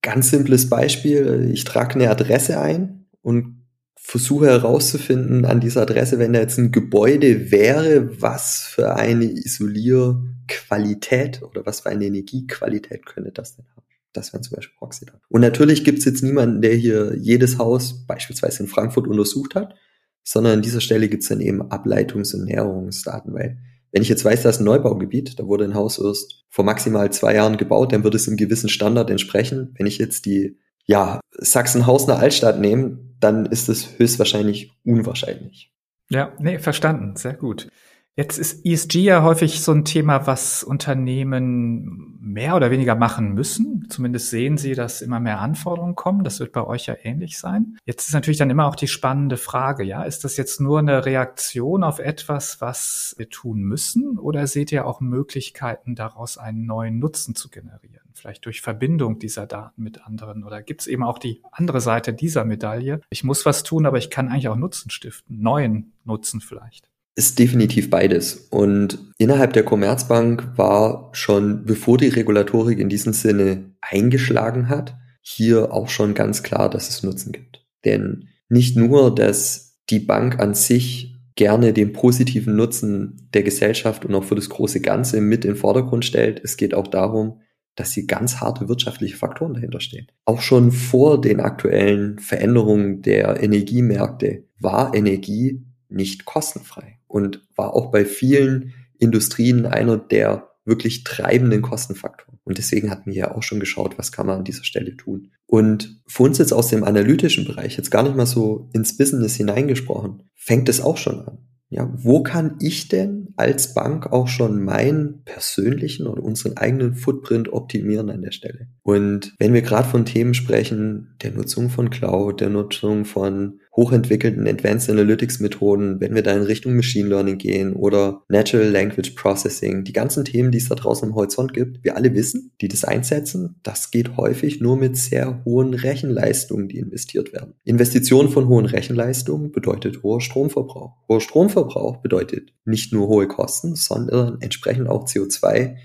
Ganz 0.00 0.30
simples 0.30 0.68
Beispiel, 0.68 1.50
ich 1.52 1.64
trage 1.64 1.96
eine 1.96 2.08
Adresse 2.08 2.60
ein 2.60 3.06
und 3.20 3.61
versuche 4.04 4.46
herauszufinden 4.46 5.44
an 5.44 5.60
dieser 5.60 5.82
Adresse, 5.82 6.18
wenn 6.18 6.32
da 6.32 6.40
jetzt 6.40 6.58
ein 6.58 6.72
Gebäude 6.72 7.52
wäre, 7.52 8.20
was 8.20 8.62
für 8.62 8.96
eine 8.96 9.26
Isolierqualität 9.26 11.40
oder 11.42 11.64
was 11.64 11.78
für 11.80 11.90
eine 11.90 12.06
Energiequalität 12.06 13.06
könnte 13.06 13.30
das 13.30 13.54
denn 13.56 13.64
haben? 13.76 13.86
Das 14.12 14.32
wären 14.32 14.42
zum 14.42 14.56
Beispiel 14.56 14.74
Proxy-Daten. 14.76 15.20
Und 15.28 15.40
natürlich 15.40 15.84
gibt 15.84 16.00
es 16.00 16.04
jetzt 16.04 16.24
niemanden, 16.24 16.62
der 16.62 16.74
hier 16.74 17.16
jedes 17.16 17.58
Haus 17.58 18.04
beispielsweise 18.04 18.64
in 18.64 18.68
Frankfurt 18.68 19.06
untersucht 19.06 19.54
hat, 19.54 19.76
sondern 20.24 20.54
an 20.54 20.62
dieser 20.62 20.80
Stelle 20.80 21.08
gibt 21.08 21.22
es 21.22 21.28
dann 21.28 21.40
eben 21.40 21.62
Ableitungs- 21.62 22.34
und 22.34 22.44
Näherungsdaten, 22.44 23.32
weil 23.32 23.58
wenn 23.92 24.02
ich 24.02 24.08
jetzt 24.08 24.24
weiß, 24.24 24.42
da 24.42 24.50
ist 24.50 24.60
ein 24.60 24.64
Neubaugebiet, 24.64 25.38
da 25.38 25.46
wurde 25.46 25.64
ein 25.64 25.74
Haus 25.74 25.98
erst 25.98 26.44
vor 26.48 26.64
maximal 26.64 27.12
zwei 27.12 27.36
Jahren 27.36 27.56
gebaut, 27.56 27.92
dann 27.92 28.02
wird 28.02 28.16
es 28.16 28.26
einem 28.26 28.36
gewissen 28.36 28.68
Standard 28.68 29.10
entsprechen. 29.10 29.74
Wenn 29.78 29.86
ich 29.86 29.98
jetzt 29.98 30.26
die 30.26 30.58
ja, 30.86 31.20
Sachsenhausener 31.38 32.18
Altstadt 32.18 32.58
nehme, 32.58 33.11
dann 33.22 33.46
ist 33.46 33.68
es 33.68 33.98
höchstwahrscheinlich 33.98 34.72
unwahrscheinlich. 34.84 35.70
Ja, 36.10 36.32
nee, 36.38 36.58
verstanden. 36.58 37.16
Sehr 37.16 37.34
gut. 37.34 37.68
Jetzt 38.14 38.36
ist 38.36 38.66
ESG 38.66 39.00
ja 39.00 39.22
häufig 39.22 39.62
so 39.62 39.72
ein 39.72 39.86
Thema, 39.86 40.26
was 40.26 40.62
Unternehmen 40.62 42.18
mehr 42.20 42.56
oder 42.56 42.70
weniger 42.70 42.94
machen 42.94 43.32
müssen. 43.32 43.86
Zumindest 43.88 44.28
sehen 44.28 44.58
sie, 44.58 44.74
dass 44.74 45.00
immer 45.00 45.18
mehr 45.18 45.40
Anforderungen 45.40 45.94
kommen. 45.94 46.22
Das 46.22 46.38
wird 46.38 46.52
bei 46.52 46.62
euch 46.62 46.86
ja 46.86 46.96
ähnlich 47.02 47.38
sein. 47.38 47.78
Jetzt 47.86 48.08
ist 48.08 48.12
natürlich 48.12 48.36
dann 48.36 48.50
immer 48.50 48.66
auch 48.66 48.76
die 48.76 48.86
spannende 48.86 49.38
Frage, 49.38 49.82
ja, 49.82 50.02
ist 50.02 50.24
das 50.24 50.36
jetzt 50.36 50.60
nur 50.60 50.78
eine 50.78 51.06
Reaktion 51.06 51.82
auf 51.82 52.00
etwas, 52.00 52.60
was 52.60 53.14
wir 53.16 53.30
tun 53.30 53.62
müssen? 53.62 54.18
Oder 54.18 54.46
seht 54.46 54.72
ihr 54.72 54.86
auch 54.86 55.00
Möglichkeiten, 55.00 55.94
daraus 55.94 56.36
einen 56.36 56.66
neuen 56.66 56.98
Nutzen 56.98 57.34
zu 57.34 57.48
generieren? 57.48 58.01
Vielleicht 58.14 58.44
durch 58.46 58.60
Verbindung 58.60 59.18
dieser 59.18 59.46
Daten 59.46 59.82
mit 59.82 60.04
anderen? 60.06 60.44
Oder 60.44 60.62
gibt 60.62 60.82
es 60.82 60.86
eben 60.86 61.02
auch 61.02 61.18
die 61.18 61.42
andere 61.50 61.80
Seite 61.80 62.12
dieser 62.12 62.44
Medaille? 62.44 63.00
Ich 63.10 63.24
muss 63.24 63.46
was 63.46 63.62
tun, 63.62 63.86
aber 63.86 63.98
ich 63.98 64.10
kann 64.10 64.28
eigentlich 64.28 64.48
auch 64.48 64.56
Nutzen 64.56 64.90
stiften, 64.90 65.40
neuen 65.40 65.92
Nutzen 66.04 66.40
vielleicht 66.40 66.92
ist 67.14 67.38
definitiv 67.38 67.90
beides. 67.90 68.46
Und 68.50 68.98
innerhalb 69.18 69.52
der 69.52 69.64
Commerzbank 69.64 70.52
war 70.56 71.10
schon, 71.12 71.64
bevor 71.64 71.98
die 71.98 72.08
Regulatorik 72.08 72.78
in 72.78 72.88
diesem 72.88 73.12
Sinne 73.12 73.74
eingeschlagen 73.80 74.68
hat, 74.68 74.96
hier 75.20 75.72
auch 75.72 75.88
schon 75.88 76.14
ganz 76.14 76.42
klar, 76.42 76.70
dass 76.70 76.88
es 76.88 77.02
Nutzen 77.02 77.32
gibt. 77.32 77.64
Denn 77.84 78.28
nicht 78.48 78.76
nur, 78.76 79.14
dass 79.14 79.78
die 79.90 80.00
Bank 80.00 80.40
an 80.40 80.54
sich 80.54 81.14
gerne 81.34 81.72
den 81.72 81.92
positiven 81.92 82.56
Nutzen 82.56 83.28
der 83.32 83.42
Gesellschaft 83.42 84.04
und 84.04 84.14
auch 84.14 84.24
für 84.24 84.34
das 84.34 84.48
große 84.48 84.80
Ganze 84.80 85.20
mit 85.20 85.44
in 85.44 85.52
den 85.52 85.56
Vordergrund 85.56 86.04
stellt, 86.04 86.40
es 86.42 86.56
geht 86.56 86.74
auch 86.74 86.86
darum, 86.86 87.40
dass 87.74 87.92
hier 87.92 88.06
ganz 88.06 88.40
harte 88.40 88.68
wirtschaftliche 88.68 89.16
Faktoren 89.16 89.54
dahinter 89.54 89.80
stehen. 89.80 90.06
Auch 90.24 90.40
schon 90.40 90.72
vor 90.72 91.20
den 91.20 91.40
aktuellen 91.40 92.18
Veränderungen 92.18 93.02
der 93.02 93.42
Energiemärkte 93.42 94.44
war 94.58 94.94
Energie 94.94 95.64
nicht 95.88 96.24
kostenfrei 96.24 96.98
und 97.06 97.46
war 97.56 97.74
auch 97.74 97.90
bei 97.90 98.04
vielen 98.04 98.74
Industrien 98.98 99.66
einer 99.66 99.96
der 99.96 100.48
wirklich 100.64 101.04
treibenden 101.04 101.62
Kostenfaktoren. 101.62 102.38
Und 102.44 102.58
deswegen 102.58 102.90
hatten 102.90 103.10
wir 103.10 103.16
ja 103.16 103.34
auch 103.34 103.42
schon 103.42 103.60
geschaut, 103.60 103.98
was 103.98 104.12
kann 104.12 104.26
man 104.26 104.38
an 104.38 104.44
dieser 104.44 104.64
Stelle 104.64 104.96
tun. 104.96 105.32
Und 105.46 106.00
für 106.06 106.22
uns 106.24 106.38
jetzt 106.38 106.52
aus 106.52 106.68
dem 106.68 106.84
analytischen 106.84 107.44
Bereich, 107.44 107.76
jetzt 107.76 107.90
gar 107.90 108.02
nicht 108.02 108.16
mal 108.16 108.26
so 108.26 108.68
ins 108.72 108.96
Business 108.96 109.34
hineingesprochen, 109.36 110.22
fängt 110.34 110.68
es 110.68 110.80
auch 110.80 110.96
schon 110.96 111.20
an. 111.20 111.38
Ja, 111.72 111.90
wo 111.94 112.22
kann 112.22 112.56
ich 112.60 112.88
denn 112.88 113.32
als 113.36 113.72
Bank 113.72 114.12
auch 114.12 114.28
schon 114.28 114.62
meinen 114.62 115.22
persönlichen 115.24 116.06
oder 116.06 116.22
unseren 116.22 116.58
eigenen 116.58 116.94
Footprint 116.94 117.50
optimieren 117.50 118.10
an 118.10 118.20
der 118.20 118.32
Stelle? 118.32 118.68
Und 118.82 119.32
wenn 119.38 119.54
wir 119.54 119.62
gerade 119.62 119.88
von 119.88 120.04
Themen 120.04 120.34
sprechen, 120.34 121.14
der 121.22 121.32
Nutzung 121.32 121.70
von 121.70 121.88
Cloud, 121.88 122.42
der 122.42 122.50
Nutzung 122.50 123.06
von 123.06 123.61
hochentwickelten 123.74 124.46
Advanced 124.46 124.90
Analytics 124.90 125.40
Methoden, 125.40 126.00
wenn 126.00 126.14
wir 126.14 126.22
da 126.22 126.32
in 126.32 126.42
Richtung 126.42 126.76
Machine 126.76 127.08
Learning 127.08 127.38
gehen 127.38 127.72
oder 127.74 128.22
Natural 128.28 128.68
Language 128.68 129.12
Processing, 129.12 129.84
die 129.84 129.94
ganzen 129.94 130.24
Themen, 130.24 130.50
die 130.50 130.58
es 130.58 130.68
da 130.68 130.74
draußen 130.74 131.08
im 131.08 131.14
Horizont 131.14 131.54
gibt, 131.54 131.82
wir 131.82 131.96
alle 131.96 132.14
wissen, 132.14 132.52
die 132.60 132.68
das 132.68 132.84
einsetzen, 132.84 133.56
das 133.62 133.90
geht 133.90 134.16
häufig 134.16 134.60
nur 134.60 134.76
mit 134.76 134.96
sehr 134.96 135.42
hohen 135.44 135.72
Rechenleistungen, 135.72 136.68
die 136.68 136.78
investiert 136.78 137.32
werden. 137.32 137.54
Investition 137.64 138.28
von 138.28 138.46
hohen 138.48 138.66
Rechenleistungen 138.66 139.52
bedeutet 139.52 140.02
hoher 140.02 140.20
Stromverbrauch. 140.20 140.92
Hoher 141.08 141.20
Stromverbrauch 141.20 141.98
bedeutet 141.98 142.52
nicht 142.66 142.92
nur 142.92 143.08
hohe 143.08 143.26
Kosten, 143.26 143.74
sondern 143.74 144.38
entsprechend 144.40 144.88
auch 144.88 145.06
CO2, 145.06 145.76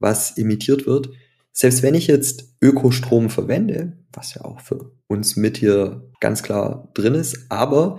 was 0.00 0.36
emittiert 0.36 0.86
wird, 0.86 1.10
selbst 1.58 1.82
wenn 1.82 1.94
ich 1.94 2.06
jetzt 2.06 2.54
Ökostrom 2.60 3.30
verwende, 3.30 3.96
was 4.12 4.34
ja 4.34 4.44
auch 4.44 4.60
für 4.60 4.92
uns 5.06 5.36
mit 5.36 5.56
hier 5.56 6.10
ganz 6.20 6.42
klar 6.42 6.90
drin 6.92 7.14
ist, 7.14 7.46
aber 7.48 7.98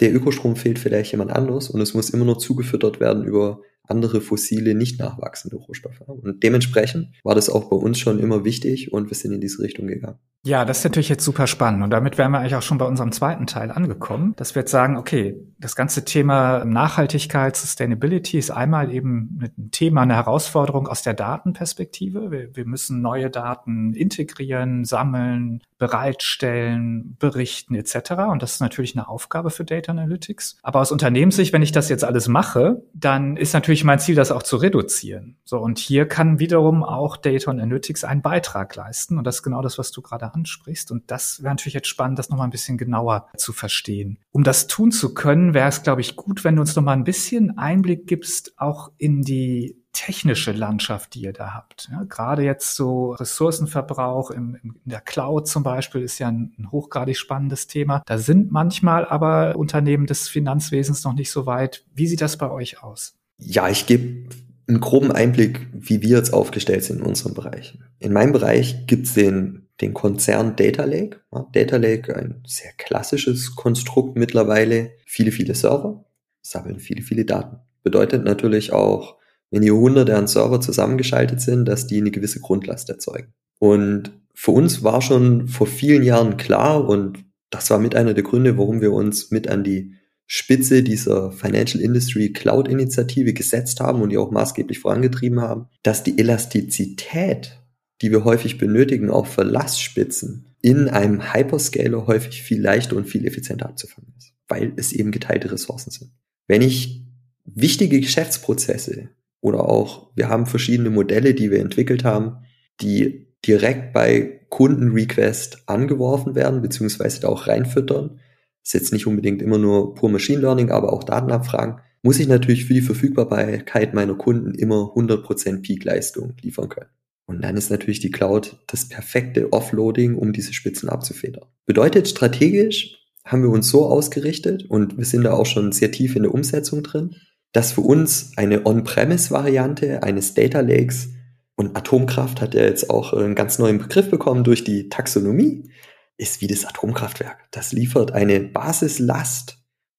der 0.00 0.12
Ökostrom 0.12 0.56
fehlt 0.56 0.80
vielleicht 0.80 1.12
jemand 1.12 1.30
anderes 1.30 1.70
und 1.70 1.80
es 1.80 1.94
muss 1.94 2.10
immer 2.10 2.24
nur 2.24 2.40
zugefüttert 2.40 2.98
werden 2.98 3.24
über 3.24 3.60
andere 3.88 4.20
fossile, 4.20 4.74
nicht 4.74 4.98
nachwachsende 4.98 5.56
Rohstoffe. 5.56 6.00
Und 6.00 6.42
dementsprechend 6.42 7.08
war 7.22 7.34
das 7.34 7.48
auch 7.50 7.70
bei 7.70 7.76
uns 7.76 7.98
schon 7.98 8.18
immer 8.18 8.44
wichtig 8.44 8.92
und 8.92 9.10
wir 9.10 9.16
sind 9.16 9.32
in 9.32 9.40
diese 9.40 9.62
Richtung 9.62 9.86
gegangen. 9.86 10.18
Ja, 10.46 10.64
das 10.64 10.78
ist 10.78 10.84
natürlich 10.84 11.08
jetzt 11.08 11.24
super 11.24 11.48
spannend. 11.48 11.82
Und 11.82 11.90
damit 11.90 12.18
wären 12.18 12.30
wir 12.30 12.38
eigentlich 12.38 12.54
auch 12.54 12.62
schon 12.62 12.78
bei 12.78 12.84
unserem 12.84 13.10
zweiten 13.10 13.48
Teil 13.48 13.72
angekommen, 13.72 14.32
dass 14.36 14.54
wir 14.54 14.60
jetzt 14.60 14.70
sagen, 14.70 14.96
okay, 14.96 15.34
das 15.58 15.74
ganze 15.74 16.04
Thema 16.04 16.64
Nachhaltigkeit, 16.64 17.56
Sustainability 17.56 18.38
ist 18.38 18.52
einmal 18.52 18.92
eben 18.92 19.40
ein 19.42 19.70
Thema, 19.72 20.02
eine 20.02 20.14
Herausforderung 20.14 20.86
aus 20.86 21.02
der 21.02 21.14
Datenperspektive. 21.14 22.30
Wir, 22.30 22.54
wir 22.54 22.64
müssen 22.64 23.00
neue 23.00 23.28
Daten 23.28 23.92
integrieren, 23.92 24.84
sammeln, 24.84 25.62
bereitstellen, 25.78 27.16
berichten 27.18 27.74
etc. 27.74 28.12
Und 28.30 28.40
das 28.40 28.52
ist 28.52 28.60
natürlich 28.60 28.96
eine 28.96 29.08
Aufgabe 29.08 29.50
für 29.50 29.64
Data 29.64 29.90
Analytics. 29.90 30.58
Aber 30.62 30.80
aus 30.80 30.92
Unternehmenssicht, 30.92 31.52
wenn 31.52 31.62
ich 31.62 31.72
das 31.72 31.88
jetzt 31.88 32.04
alles 32.04 32.28
mache, 32.28 32.82
dann 32.94 33.36
ist 33.36 33.52
natürlich 33.52 33.75
mein 33.84 33.98
Ziel, 33.98 34.14
das 34.14 34.30
auch 34.30 34.42
zu 34.42 34.56
reduzieren. 34.56 35.36
So, 35.44 35.58
und 35.58 35.78
hier 35.78 36.06
kann 36.06 36.38
wiederum 36.38 36.82
auch 36.82 37.16
Data 37.16 37.50
Analytics 37.50 38.04
einen 38.04 38.22
Beitrag 38.22 38.74
leisten. 38.76 39.18
Und 39.18 39.24
das 39.24 39.36
ist 39.36 39.42
genau 39.42 39.62
das, 39.62 39.78
was 39.78 39.90
du 39.90 40.02
gerade 40.02 40.32
ansprichst. 40.32 40.90
Und 40.90 41.10
das 41.10 41.42
wäre 41.42 41.52
natürlich 41.52 41.74
jetzt 41.74 41.88
spannend, 41.88 42.18
das 42.18 42.30
nochmal 42.30 42.46
ein 42.46 42.52
bisschen 42.52 42.78
genauer 42.78 43.28
zu 43.36 43.52
verstehen. 43.52 44.18
Um 44.32 44.44
das 44.44 44.66
tun 44.66 44.92
zu 44.92 45.14
können, 45.14 45.54
wäre 45.54 45.68
es, 45.68 45.82
glaube 45.82 46.00
ich, 46.00 46.16
gut, 46.16 46.44
wenn 46.44 46.56
du 46.56 46.60
uns 46.60 46.76
nochmal 46.76 46.96
ein 46.96 47.04
bisschen 47.04 47.58
Einblick 47.58 48.06
gibst, 48.06 48.54
auch 48.58 48.90
in 48.98 49.22
die 49.22 49.76
technische 49.96 50.52
Landschaft, 50.52 51.14
die 51.14 51.22
ihr 51.22 51.32
da 51.32 51.54
habt. 51.54 51.88
Ja, 51.90 52.04
gerade 52.04 52.42
jetzt 52.42 52.76
so 52.76 53.12
Ressourcenverbrauch 53.12 54.30
im, 54.30 54.58
in 54.62 54.74
der 54.84 55.00
Cloud 55.00 55.48
zum 55.48 55.62
Beispiel 55.62 56.02
ist 56.02 56.18
ja 56.18 56.28
ein, 56.28 56.52
ein, 56.58 56.70
hochgradig 56.70 57.16
spannendes 57.16 57.66
Thema. 57.66 58.02
Da 58.04 58.18
sind 58.18 58.52
manchmal 58.52 59.06
aber 59.06 59.56
Unternehmen 59.56 60.06
des 60.06 60.28
Finanzwesens 60.28 61.02
noch 61.04 61.14
nicht 61.14 61.30
so 61.30 61.46
weit. 61.46 61.86
Wie 61.94 62.06
sieht 62.06 62.20
das 62.20 62.36
bei 62.36 62.50
euch 62.50 62.82
aus? 62.82 63.16
Ja, 63.38 63.68
ich 63.68 63.86
gebe 63.86 64.28
einen 64.68 64.80
groben 64.80 65.12
Einblick, 65.12 65.68
wie 65.72 66.02
wir 66.02 66.16
jetzt 66.16 66.32
aufgestellt 66.32 66.84
sind 66.84 67.00
in 67.00 67.06
unserem 67.06 67.34
Bereich. 67.34 67.78
In 67.98 68.12
meinem 68.12 68.32
Bereich 68.32 68.86
gibt's 68.86 69.14
den, 69.14 69.68
den 69.80 69.94
Konzern 69.94 70.56
Data 70.56 70.84
Lake. 70.84 71.20
Ja, 71.32 71.46
Data 71.52 71.76
Lake, 71.76 72.16
ein 72.16 72.42
sehr 72.46 72.72
klassisches 72.76 73.54
Konstrukt 73.54 74.16
mittlerweile. 74.16 74.92
Viele, 75.06 75.30
viele 75.30 75.54
Server, 75.54 76.04
sammeln 76.42 76.80
viele, 76.80 77.02
viele 77.02 77.24
Daten. 77.24 77.58
Bedeutet 77.82 78.24
natürlich 78.24 78.72
auch 78.72 79.16
wenn 79.50 79.62
hier 79.62 79.74
hunderte 79.74 80.16
an 80.16 80.26
Server 80.26 80.60
zusammengeschaltet 80.60 81.40
sind, 81.40 81.66
dass 81.66 81.86
die 81.86 81.98
eine 81.98 82.10
gewisse 82.10 82.40
Grundlast 82.40 82.88
erzeugen. 82.88 83.32
Und 83.58 84.12
für 84.34 84.50
uns 84.50 84.82
war 84.82 85.00
schon 85.00 85.48
vor 85.48 85.66
vielen 85.66 86.02
Jahren 86.02 86.36
klar, 86.36 86.88
und 86.88 87.24
das 87.50 87.70
war 87.70 87.78
mit 87.78 87.94
einer 87.94 88.14
der 88.14 88.24
Gründe, 88.24 88.58
warum 88.58 88.80
wir 88.80 88.92
uns 88.92 89.30
mit 89.30 89.48
an 89.48 89.64
die 89.64 89.94
Spitze 90.26 90.82
dieser 90.82 91.30
Financial 91.30 91.82
Industry 91.82 92.32
Cloud 92.32 92.68
Initiative 92.68 93.32
gesetzt 93.32 93.80
haben 93.80 94.02
und 94.02 94.10
die 94.10 94.18
auch 94.18 94.30
maßgeblich 94.30 94.80
vorangetrieben 94.80 95.40
haben, 95.40 95.66
dass 95.82 96.02
die 96.02 96.18
Elastizität, 96.18 97.60
die 98.02 98.10
wir 98.10 98.24
häufig 98.24 98.58
benötigen, 98.58 99.10
auch 99.10 99.26
für 99.26 99.44
Lastspitzen 99.44 100.56
in 100.62 100.88
einem 100.88 101.32
Hyperscaler 101.32 102.06
häufig 102.06 102.42
viel 102.42 102.60
leichter 102.60 102.96
und 102.96 103.08
viel 103.08 103.24
effizienter 103.24 103.66
abzufangen 103.66 104.12
ist, 104.18 104.32
weil 104.48 104.72
es 104.76 104.92
eben 104.92 105.12
geteilte 105.12 105.52
Ressourcen 105.52 105.90
sind. 105.90 106.10
Wenn 106.48 106.62
ich 106.62 107.06
wichtige 107.44 108.00
Geschäftsprozesse 108.00 109.10
oder 109.40 109.68
auch, 109.68 110.10
wir 110.16 110.28
haben 110.28 110.46
verschiedene 110.46 110.90
Modelle, 110.90 111.34
die 111.34 111.52
wir 111.52 111.60
entwickelt 111.60 112.02
haben, 112.02 112.44
die 112.80 113.28
direkt 113.46 113.92
bei 113.92 114.40
Kundenrequest 114.48 115.62
angeworfen 115.66 116.34
werden, 116.34 116.62
beziehungsweise 116.62 117.20
da 117.20 117.28
auch 117.28 117.46
reinfüttern. 117.46 118.20
Ist 118.66 118.74
jetzt 118.74 118.92
nicht 118.92 119.06
unbedingt 119.06 119.42
immer 119.42 119.58
nur 119.58 119.94
pur 119.94 120.10
Machine 120.10 120.40
Learning, 120.40 120.72
aber 120.72 120.92
auch 120.92 121.04
Datenabfragen. 121.04 121.76
Muss 122.02 122.18
ich 122.18 122.26
natürlich 122.26 122.64
für 122.64 122.74
die 122.74 122.80
Verfügbarkeit 122.80 123.94
meiner 123.94 124.16
Kunden 124.16 124.56
immer 124.56 124.92
100% 124.96 125.62
Peak-Leistung 125.62 126.34
liefern 126.42 126.68
können. 126.68 126.90
Und 127.26 127.42
dann 127.42 127.56
ist 127.56 127.70
natürlich 127.70 128.00
die 128.00 128.10
Cloud 128.10 128.56
das 128.66 128.88
perfekte 128.88 129.52
Offloading, 129.52 130.16
um 130.16 130.32
diese 130.32 130.52
Spitzen 130.52 130.88
abzufedern. 130.88 131.44
Bedeutet 131.64 132.08
strategisch 132.08 132.98
haben 133.24 133.42
wir 133.42 133.50
uns 133.50 133.68
so 133.68 133.86
ausgerichtet 133.86 134.64
und 134.68 134.98
wir 134.98 135.04
sind 135.04 135.22
da 135.22 135.34
auch 135.34 135.46
schon 135.46 135.70
sehr 135.70 135.92
tief 135.92 136.16
in 136.16 136.24
der 136.24 136.34
Umsetzung 136.34 136.82
drin, 136.82 137.14
dass 137.52 137.70
für 137.70 137.82
uns 137.82 138.32
eine 138.34 138.66
On-Premise-Variante 138.66 140.02
eines 140.02 140.34
Data 140.34 140.58
Lakes 140.58 141.10
und 141.54 141.76
Atomkraft 141.76 142.40
hat 142.40 142.54
ja 142.54 142.64
jetzt 142.64 142.90
auch 142.90 143.12
einen 143.12 143.36
ganz 143.36 143.60
neuen 143.60 143.78
Begriff 143.78 144.10
bekommen 144.10 144.42
durch 144.42 144.64
die 144.64 144.88
Taxonomie, 144.88 145.70
ist 146.18 146.40
wie 146.40 146.46
das 146.46 146.64
Atomkraftwerk. 146.64 147.38
Das 147.50 147.72
liefert 147.72 148.12
eine 148.12 148.40
Basislast, 148.40 149.58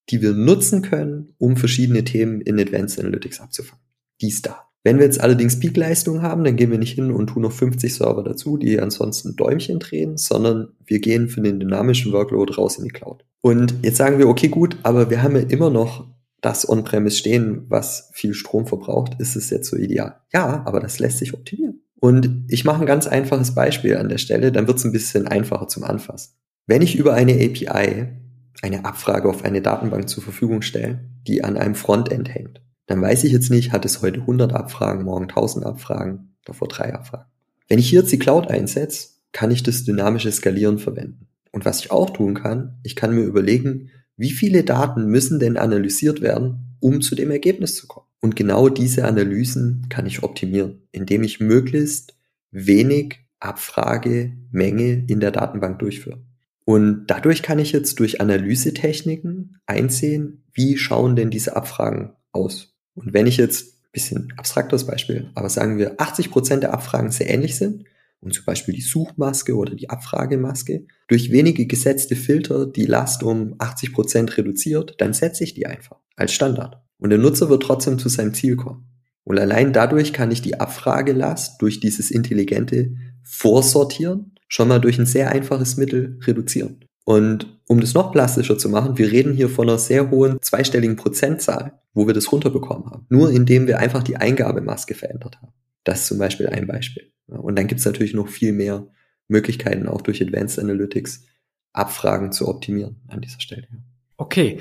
die 0.09 0.21
wir 0.21 0.33
nutzen 0.33 0.81
können, 0.81 1.35
um 1.37 1.57
verschiedene 1.57 2.03
Themen 2.03 2.41
in 2.41 2.59
Advanced 2.59 2.99
Analytics 2.99 3.39
abzufangen. 3.39 3.83
Die 4.21 4.29
ist 4.29 4.45
da. 4.45 4.63
Wenn 4.83 4.99
wir 4.99 5.05
jetzt 5.05 5.19
allerdings 5.19 5.59
Peak-Leistung 5.59 6.21
haben, 6.21 6.45
dann 6.45 6.55
gehen 6.55 6.71
wir 6.71 6.77
nicht 6.77 6.95
hin 6.95 7.11
und 7.11 7.27
tun 7.27 7.41
noch 7.41 7.51
50 7.51 7.93
Server 7.93 8.23
dazu, 8.23 8.57
die 8.57 8.79
ansonsten 8.79 9.35
Däumchen 9.35 9.79
drehen, 9.79 10.17
sondern 10.17 10.69
wir 10.85 10.99
gehen 10.99 11.27
für 11.27 11.41
den 11.41 11.59
dynamischen 11.59 12.13
Workload 12.13 12.53
raus 12.53 12.77
in 12.77 12.85
die 12.85 12.91
Cloud. 12.91 13.25
Und 13.41 13.75
jetzt 13.81 13.97
sagen 13.97 14.17
wir, 14.17 14.29
okay, 14.29 14.47
gut, 14.47 14.77
aber 14.83 15.09
wir 15.09 15.21
haben 15.21 15.35
ja 15.35 15.41
immer 15.41 15.69
noch 15.69 16.07
das 16.41 16.69
On-Premise 16.69 17.17
stehen, 17.17 17.65
was 17.67 18.09
viel 18.13 18.33
Strom 18.33 18.65
verbraucht, 18.65 19.19
ist 19.19 19.35
es 19.35 19.49
jetzt 19.49 19.69
so 19.69 19.75
ideal. 19.75 20.21
Ja, 20.31 20.63
aber 20.65 20.79
das 20.79 20.99
lässt 20.99 21.17
sich 21.17 21.33
optimieren. 21.33 21.81
Und 21.99 22.45
ich 22.47 22.63
mache 22.63 22.81
ein 22.81 22.85
ganz 22.85 23.07
einfaches 23.07 23.55
Beispiel 23.55 23.97
an 23.97 24.09
der 24.09 24.17
Stelle, 24.19 24.51
dann 24.51 24.67
wird 24.67 24.77
es 24.77 24.85
ein 24.85 24.91
bisschen 24.91 25.27
einfacher 25.27 25.67
zum 25.67 25.83
Anfassen. 25.83 26.33
Wenn 26.67 26.81
ich 26.81 26.95
über 26.95 27.13
eine 27.13 27.33
API 27.33 28.09
eine 28.61 28.85
Abfrage 28.85 29.29
auf 29.29 29.43
eine 29.43 29.61
Datenbank 29.61 30.09
zur 30.09 30.23
Verfügung 30.23 30.61
stelle, 30.61 30.99
die 31.27 31.43
an 31.43 31.57
einem 31.57 31.75
Frontend 31.75 32.33
hängt, 32.33 32.61
dann 32.87 33.01
weiß 33.01 33.23
ich 33.23 33.31
jetzt 33.31 33.49
nicht, 33.49 33.71
hat 33.71 33.85
es 33.85 34.01
heute 34.01 34.21
100 34.21 34.53
Abfragen, 34.53 35.03
morgen 35.03 35.25
1000 35.25 35.65
Abfragen, 35.65 36.35
davor 36.45 36.67
drei 36.67 36.93
Abfragen. 36.93 37.27
Wenn 37.67 37.79
ich 37.79 37.89
hier 37.89 37.99
jetzt 37.99 38.11
die 38.11 38.19
Cloud 38.19 38.47
einsetze, 38.47 39.09
kann 39.31 39.51
ich 39.51 39.61
das 39.61 39.83
dynamische 39.83 40.31
Skalieren 40.31 40.79
verwenden. 40.79 41.27
Und 41.51 41.65
was 41.65 41.79
ich 41.79 41.91
auch 41.91 42.09
tun 42.09 42.33
kann, 42.33 42.79
ich 42.83 42.95
kann 42.95 43.13
mir 43.13 43.23
überlegen, 43.23 43.89
wie 44.15 44.31
viele 44.31 44.63
Daten 44.63 45.07
müssen 45.07 45.39
denn 45.39 45.57
analysiert 45.57 46.21
werden, 46.21 46.75
um 46.79 47.01
zu 47.01 47.13
dem 47.15 47.29
Ergebnis 47.29 47.75
zu 47.75 47.87
kommen? 47.87 48.06
Und 48.21 48.35
genau 48.35 48.69
diese 48.69 49.05
Analysen 49.05 49.87
kann 49.89 50.05
ich 50.05 50.23
optimieren, 50.23 50.87
indem 50.91 51.23
ich 51.23 51.39
möglichst 51.39 52.15
wenig 52.51 53.19
Abfragemenge 53.39 55.05
in 55.07 55.19
der 55.19 55.31
Datenbank 55.31 55.79
durchführe. 55.79 56.23
Und 56.65 57.05
dadurch 57.07 57.43
kann 57.43 57.59
ich 57.59 57.71
jetzt 57.71 57.99
durch 57.99 58.19
Analysetechniken 58.19 59.59
einsehen, 59.65 60.43
wie 60.53 60.77
schauen 60.77 61.15
denn 61.15 61.29
diese 61.29 61.55
Abfragen 61.55 62.13
aus. 62.31 62.75
Und 62.95 63.13
wenn 63.13 63.27
ich 63.27 63.37
jetzt 63.37 63.77
bisschen 63.91 64.33
abstraktes 64.37 64.85
Beispiel, 64.85 65.31
aber 65.33 65.49
sagen 65.49 65.77
wir 65.77 65.99
80 65.99 66.29
Prozent 66.29 66.63
der 66.63 66.73
Abfragen 66.73 67.11
sehr 67.11 67.29
ähnlich 67.29 67.55
sind, 67.55 67.85
und 68.19 68.33
zum 68.33 68.45
Beispiel 68.45 68.73
die 68.73 68.81
Suchmaske 68.81 69.55
oder 69.55 69.75
die 69.75 69.89
Abfragemaske 69.89 70.85
durch 71.07 71.31
wenige 71.31 71.67
gesetzte 71.67 72.15
Filter 72.15 72.65
die 72.65 72.85
Last 72.85 73.23
um 73.23 73.55
80 73.59 73.93
Prozent 73.93 74.37
reduziert, 74.37 74.95
dann 74.97 75.13
setze 75.13 75.43
ich 75.43 75.53
die 75.53 75.67
einfach 75.67 75.97
als 76.15 76.33
Standard. 76.33 76.81
Und 76.99 77.09
der 77.09 77.19
Nutzer 77.19 77.49
wird 77.49 77.63
trotzdem 77.63 77.99
zu 77.99 78.09
seinem 78.09 78.33
Ziel 78.33 78.55
kommen. 78.55 78.87
Und 79.23 79.37
allein 79.39 79.73
dadurch 79.73 80.13
kann 80.13 80.31
ich 80.31 80.41
die 80.41 80.59
Abfragelast 80.59 81.61
durch 81.61 81.79
dieses 81.79 82.11
intelligente 82.11 82.95
Vorsortieren 83.23 84.35
schon 84.47 84.69
mal 84.69 84.79
durch 84.79 84.97
ein 84.97 85.05
sehr 85.05 85.31
einfaches 85.31 85.77
Mittel 85.77 86.17
reduzieren. 86.23 86.85
Und 87.03 87.59
um 87.67 87.79
das 87.81 87.93
noch 87.93 88.11
plastischer 88.11 88.57
zu 88.57 88.69
machen, 88.69 88.97
wir 88.97 89.11
reden 89.11 89.33
hier 89.33 89.49
von 89.49 89.67
einer 89.67 89.77
sehr 89.77 90.09
hohen 90.09 90.41
zweistelligen 90.41 90.95
Prozentzahl, 90.95 91.79
wo 91.93 92.07
wir 92.07 92.13
das 92.13 92.31
runterbekommen 92.31 92.89
haben. 92.89 93.05
Nur 93.09 93.31
indem 93.31 93.67
wir 93.67 93.79
einfach 93.79 94.03
die 94.03 94.17
Eingabemaske 94.17 94.93
verändert 94.93 95.37
haben. 95.41 95.53
Das 95.83 96.01
ist 96.01 96.07
zum 96.07 96.17
Beispiel 96.17 96.47
ein 96.47 96.67
Beispiel. 96.67 97.11
Und 97.27 97.57
dann 97.57 97.67
gibt 97.67 97.79
es 97.79 97.85
natürlich 97.85 98.13
noch 98.13 98.29
viel 98.29 98.53
mehr 98.53 98.87
Möglichkeiten, 99.27 99.87
auch 99.87 100.01
durch 100.01 100.21
Advanced 100.21 100.59
Analytics 100.59 101.25
Abfragen 101.73 102.31
zu 102.31 102.47
optimieren 102.47 103.01
an 103.07 103.21
dieser 103.21 103.39
Stelle. 103.39 103.67
Okay, 104.17 104.59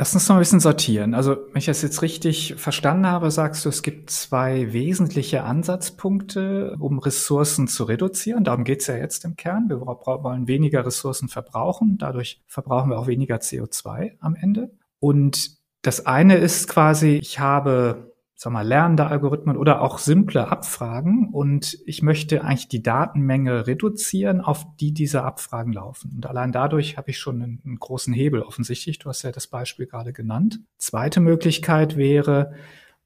Lass 0.00 0.14
uns 0.14 0.28
noch 0.28 0.36
ein 0.36 0.38
bisschen 0.38 0.60
sortieren. 0.60 1.12
Also, 1.12 1.32
wenn 1.48 1.58
ich 1.58 1.66
das 1.66 1.82
jetzt 1.82 2.02
richtig 2.02 2.54
verstanden 2.56 3.08
habe, 3.08 3.32
sagst 3.32 3.64
du, 3.64 3.68
es 3.68 3.82
gibt 3.82 4.10
zwei 4.10 4.72
wesentliche 4.72 5.42
Ansatzpunkte, 5.42 6.76
um 6.78 7.00
Ressourcen 7.00 7.66
zu 7.66 7.82
reduzieren. 7.82 8.44
Darum 8.44 8.62
geht's 8.62 8.86
ja 8.86 8.96
jetzt 8.96 9.24
im 9.24 9.34
Kern. 9.34 9.68
Wir 9.68 9.80
wollen 9.80 10.46
weniger 10.46 10.86
Ressourcen 10.86 11.28
verbrauchen. 11.28 11.98
Dadurch 11.98 12.40
verbrauchen 12.46 12.90
wir 12.90 12.98
auch 13.00 13.08
weniger 13.08 13.38
CO2 13.38 14.12
am 14.20 14.36
Ende. 14.36 14.70
Und 15.00 15.58
das 15.82 16.06
eine 16.06 16.36
ist 16.36 16.68
quasi, 16.68 17.16
ich 17.16 17.40
habe 17.40 18.07
sag 18.40 18.52
mal, 18.52 18.64
lernende 18.64 19.08
Algorithmen 19.08 19.56
oder 19.56 19.82
auch 19.82 19.98
simple 19.98 20.46
Abfragen 20.46 21.30
und 21.32 21.76
ich 21.86 22.02
möchte 22.02 22.44
eigentlich 22.44 22.68
die 22.68 22.84
Datenmenge 22.84 23.66
reduzieren, 23.66 24.40
auf 24.40 24.64
die 24.76 24.92
diese 24.92 25.24
Abfragen 25.24 25.72
laufen. 25.72 26.12
Und 26.14 26.24
allein 26.24 26.52
dadurch 26.52 26.96
habe 26.96 27.10
ich 27.10 27.18
schon 27.18 27.42
einen, 27.42 27.60
einen 27.66 27.80
großen 27.80 28.14
Hebel 28.14 28.42
offensichtlich. 28.42 29.00
Du 29.00 29.08
hast 29.08 29.24
ja 29.24 29.32
das 29.32 29.48
Beispiel 29.48 29.86
gerade 29.86 30.12
genannt. 30.12 30.60
Zweite 30.76 31.18
Möglichkeit 31.18 31.96
wäre, 31.96 32.54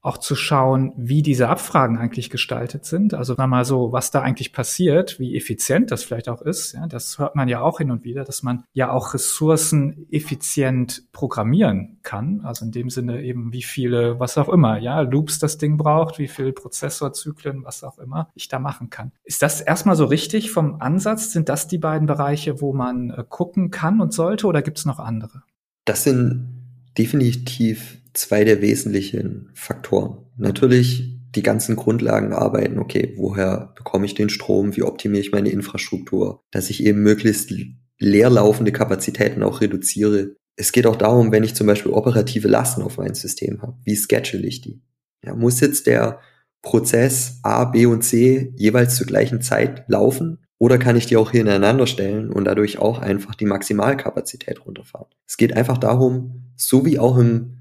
auch 0.03 0.17
zu 0.17 0.35
schauen, 0.35 0.91
wie 0.97 1.21
diese 1.21 1.47
Abfragen 1.47 1.97
eigentlich 1.97 2.29
gestaltet 2.29 2.83
sind. 2.83 3.13
Also 3.13 3.37
wenn 3.37 3.49
mal 3.49 3.63
so, 3.63 3.93
was 3.93 4.11
da 4.11 4.21
eigentlich 4.21 4.51
passiert, 4.51 5.17
wie 5.17 5.37
effizient 5.37 5.91
das 5.91 6.03
vielleicht 6.03 6.27
auch 6.27 6.41
ist. 6.41 6.73
Ja, 6.73 6.87
das 6.87 7.19
hört 7.19 7.35
man 7.35 7.47
ja 7.47 7.61
auch 7.61 7.77
hin 7.77 7.89
und 7.89 8.03
wieder, 8.03 8.25
dass 8.25 8.43
man 8.43 8.65
ja 8.73 8.91
auch 8.91 9.13
Ressourcen 9.13 10.05
effizient 10.11 11.03
programmieren 11.13 11.99
kann. 12.03 12.41
Also 12.41 12.65
in 12.65 12.71
dem 12.71 12.89
Sinne 12.89 13.23
eben, 13.23 13.53
wie 13.53 13.63
viele, 13.63 14.19
was 14.19 14.37
auch 14.37 14.49
immer, 14.49 14.77
ja, 14.77 14.99
Loops 14.99 15.39
das 15.39 15.57
Ding 15.57 15.77
braucht, 15.77 16.19
wie 16.19 16.27
viel 16.27 16.51
Prozessorzyklen, 16.51 17.63
was 17.63 17.85
auch 17.85 17.97
immer 17.97 18.29
ich 18.35 18.49
da 18.49 18.59
machen 18.59 18.89
kann. 18.89 19.13
Ist 19.23 19.41
das 19.41 19.61
erstmal 19.61 19.95
so 19.95 20.03
richtig 20.03 20.51
vom 20.51 20.81
Ansatz? 20.81 21.31
Sind 21.31 21.47
das 21.47 21.69
die 21.69 21.77
beiden 21.77 22.07
Bereiche, 22.07 22.59
wo 22.59 22.73
man 22.73 23.09
äh, 23.09 23.23
gucken 23.27 23.71
kann 23.71 24.01
und 24.01 24.11
sollte 24.11 24.47
oder 24.47 24.61
gibt 24.61 24.79
es 24.79 24.85
noch 24.85 24.99
andere? 24.99 25.43
Das 25.85 26.03
sind 26.03 26.49
definitiv 26.97 28.02
zwei 28.13 28.43
der 28.43 28.61
wesentlichen 28.61 29.49
Faktoren. 29.53 30.17
Natürlich 30.37 31.19
die 31.35 31.43
ganzen 31.43 31.75
Grundlagen 31.75 32.33
arbeiten, 32.33 32.79
okay, 32.79 33.13
woher 33.17 33.73
bekomme 33.75 34.05
ich 34.05 34.13
den 34.13 34.29
Strom, 34.29 34.75
wie 34.75 34.83
optimiere 34.83 35.21
ich 35.21 35.31
meine 35.31 35.49
Infrastruktur, 35.49 36.41
dass 36.51 36.69
ich 36.69 36.83
eben 36.83 37.01
möglichst 37.01 37.51
leerlaufende 37.99 38.71
Kapazitäten 38.71 39.43
auch 39.43 39.61
reduziere. 39.61 40.35
Es 40.55 40.71
geht 40.71 40.85
auch 40.85 40.95
darum, 40.95 41.31
wenn 41.31 41.43
ich 41.43 41.55
zum 41.55 41.67
Beispiel 41.67 41.91
operative 41.91 42.47
Lasten 42.47 42.83
auf 42.83 42.97
mein 42.97 43.15
System 43.15 43.61
habe, 43.61 43.77
wie 43.83 43.95
schedule 43.95 44.45
ich 44.45 44.61
die? 44.61 44.81
Ja, 45.25 45.33
muss 45.33 45.59
jetzt 45.59 45.87
der 45.87 46.19
Prozess 46.61 47.39
A, 47.43 47.65
B 47.65 47.85
und 47.85 48.03
C 48.03 48.53
jeweils 48.55 48.95
zur 48.95 49.07
gleichen 49.07 49.41
Zeit 49.41 49.83
laufen 49.87 50.39
oder 50.59 50.77
kann 50.77 50.95
ich 50.95 51.07
die 51.07 51.17
auch 51.17 51.31
hier 51.31 51.41
ineinander 51.41 51.87
stellen 51.87 52.31
und 52.31 52.45
dadurch 52.45 52.77
auch 52.77 52.99
einfach 52.99 53.35
die 53.35 53.45
Maximalkapazität 53.45 54.65
runterfahren? 54.65 55.07
Es 55.27 55.37
geht 55.37 55.57
einfach 55.57 55.77
darum, 55.77 56.53
so 56.55 56.85
wie 56.85 56.99
auch 56.99 57.17
im 57.17 57.52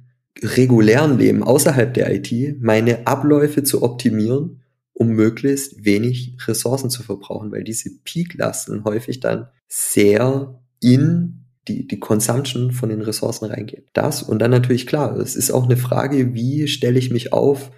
regulären 0.43 1.19
Leben 1.19 1.43
außerhalb 1.43 1.95
der 1.95 2.13
IT 2.15 2.61
meine 2.61 3.07
Abläufe 3.07 3.63
zu 3.63 3.83
optimieren, 3.83 4.63
um 4.93 5.09
möglichst 5.09 5.85
wenig 5.85 6.37
Ressourcen 6.47 6.91
zu 6.91 7.03
verbrauchen, 7.03 7.53
weil 7.53 7.65
diese 7.65 7.91
Peaklasten 8.05 8.85
häufig 8.85 9.21
dann 9.21 9.49
sehr 9.69 10.61
in 10.81 11.45
die, 11.69 11.87
die 11.87 12.01
Consumption 12.01 12.73
von 12.73 12.89
den 12.89 13.03
Ressourcen 13.03 13.47
reingehen. 13.47 13.85
Das 13.93 14.23
und 14.23 14.41
dann 14.41 14.51
natürlich 14.51 14.87
klar, 14.87 15.17
es 15.17 15.37
ist 15.37 15.51
auch 15.51 15.65
eine 15.65 15.77
Frage, 15.77 16.35
wie 16.35 16.67
stelle 16.67 16.99
ich 16.99 17.11
mich 17.11 17.33
auf, 17.33 17.71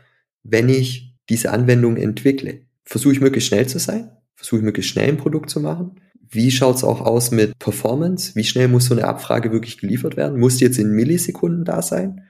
wenn 0.42 0.68
ich 0.68 1.14
diese 1.28 1.52
Anwendung 1.52 1.96
entwickle. 1.96 2.62
Versuche 2.84 3.12
ich 3.12 3.20
möglichst 3.20 3.48
schnell 3.48 3.66
zu 3.66 3.78
sein? 3.78 4.10
Versuche 4.34 4.58
ich 4.58 4.64
möglichst 4.64 4.90
schnell 4.90 5.08
ein 5.08 5.16
Produkt 5.16 5.50
zu 5.50 5.60
machen? 5.60 6.00
Wie 6.28 6.50
schaut 6.50 6.76
es 6.76 6.84
auch 6.84 7.00
aus 7.00 7.30
mit 7.30 7.58
Performance? 7.58 8.34
Wie 8.34 8.44
schnell 8.44 8.68
muss 8.68 8.86
so 8.86 8.94
eine 8.94 9.06
Abfrage 9.06 9.52
wirklich 9.52 9.78
geliefert 9.78 10.16
werden? 10.16 10.40
Muss 10.40 10.56
die 10.56 10.64
jetzt 10.64 10.78
in 10.78 10.90
Millisekunden 10.90 11.64
da 11.64 11.80
sein? 11.80 12.22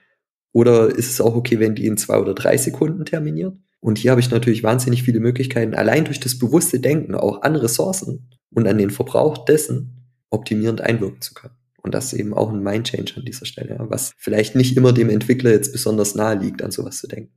Oder 0.54 0.88
ist 0.88 1.10
es 1.10 1.20
auch 1.20 1.34
okay, 1.34 1.58
wenn 1.58 1.74
die 1.74 1.86
in 1.86 1.96
zwei 1.96 2.16
oder 2.16 2.32
drei 2.32 2.56
Sekunden 2.56 3.04
terminiert? 3.04 3.56
Und 3.80 3.98
hier 3.98 4.12
habe 4.12 4.20
ich 4.20 4.30
natürlich 4.30 4.62
wahnsinnig 4.62 5.02
viele 5.02 5.18
Möglichkeiten, 5.18 5.74
allein 5.74 6.04
durch 6.04 6.20
das 6.20 6.38
bewusste 6.38 6.78
Denken 6.78 7.16
auch 7.16 7.42
an 7.42 7.56
Ressourcen 7.56 8.30
und 8.50 8.66
an 8.68 8.78
den 8.78 8.90
Verbrauch 8.90 9.44
dessen 9.44 10.06
optimierend 10.30 10.80
einwirken 10.80 11.20
zu 11.20 11.34
können. 11.34 11.54
Und 11.82 11.92
das 11.92 12.12
ist 12.12 12.18
eben 12.18 12.32
auch 12.32 12.50
ein 12.50 12.62
Mind-Change 12.62 13.14
an 13.16 13.24
dieser 13.24 13.46
Stelle, 13.46 13.76
was 13.80 14.12
vielleicht 14.16 14.54
nicht 14.54 14.76
immer 14.76 14.92
dem 14.92 15.10
Entwickler 15.10 15.50
jetzt 15.50 15.72
besonders 15.72 16.14
nahe 16.14 16.38
liegt, 16.38 16.62
an 16.62 16.70
sowas 16.70 16.98
zu 16.98 17.08
denken. 17.08 17.34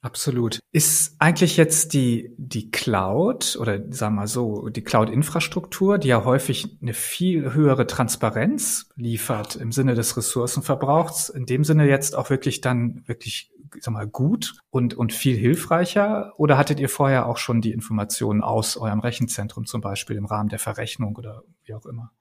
Absolut. 0.00 0.60
Ist 0.70 1.16
eigentlich 1.18 1.56
jetzt 1.56 1.92
die, 1.92 2.32
die 2.38 2.70
Cloud 2.70 3.58
oder 3.60 3.78
sagen 3.92 4.14
wir 4.14 4.20
mal 4.20 4.26
so, 4.28 4.68
die 4.68 4.84
Cloud-Infrastruktur, 4.84 5.98
die 5.98 6.08
ja 6.08 6.24
häufig 6.24 6.78
eine 6.80 6.94
viel 6.94 7.52
höhere 7.52 7.86
Transparenz 7.86 8.90
liefert 8.94 9.56
im 9.56 9.72
Sinne 9.72 9.94
des 9.94 10.16
Ressourcenverbrauchs, 10.16 11.30
in 11.30 11.46
dem 11.46 11.64
Sinne 11.64 11.88
jetzt 11.88 12.14
auch 12.14 12.30
wirklich 12.30 12.60
dann 12.60 13.02
wirklich, 13.06 13.50
sag 13.80 13.92
mal, 13.92 14.06
gut 14.06 14.54
und, 14.70 14.94
und 14.94 15.12
viel 15.12 15.36
hilfreicher? 15.36 16.32
Oder 16.36 16.58
hattet 16.58 16.78
ihr 16.78 16.88
vorher 16.88 17.26
auch 17.26 17.36
schon 17.36 17.60
die 17.60 17.72
Informationen 17.72 18.42
aus 18.42 18.76
eurem 18.76 19.00
Rechenzentrum 19.00 19.66
zum 19.66 19.80
Beispiel 19.80 20.16
im 20.16 20.26
Rahmen 20.26 20.48
der 20.48 20.60
Verrechnung 20.60 21.16
oder 21.16 21.42
wie 21.64 21.74
auch 21.74 21.86
immer? 21.86 22.12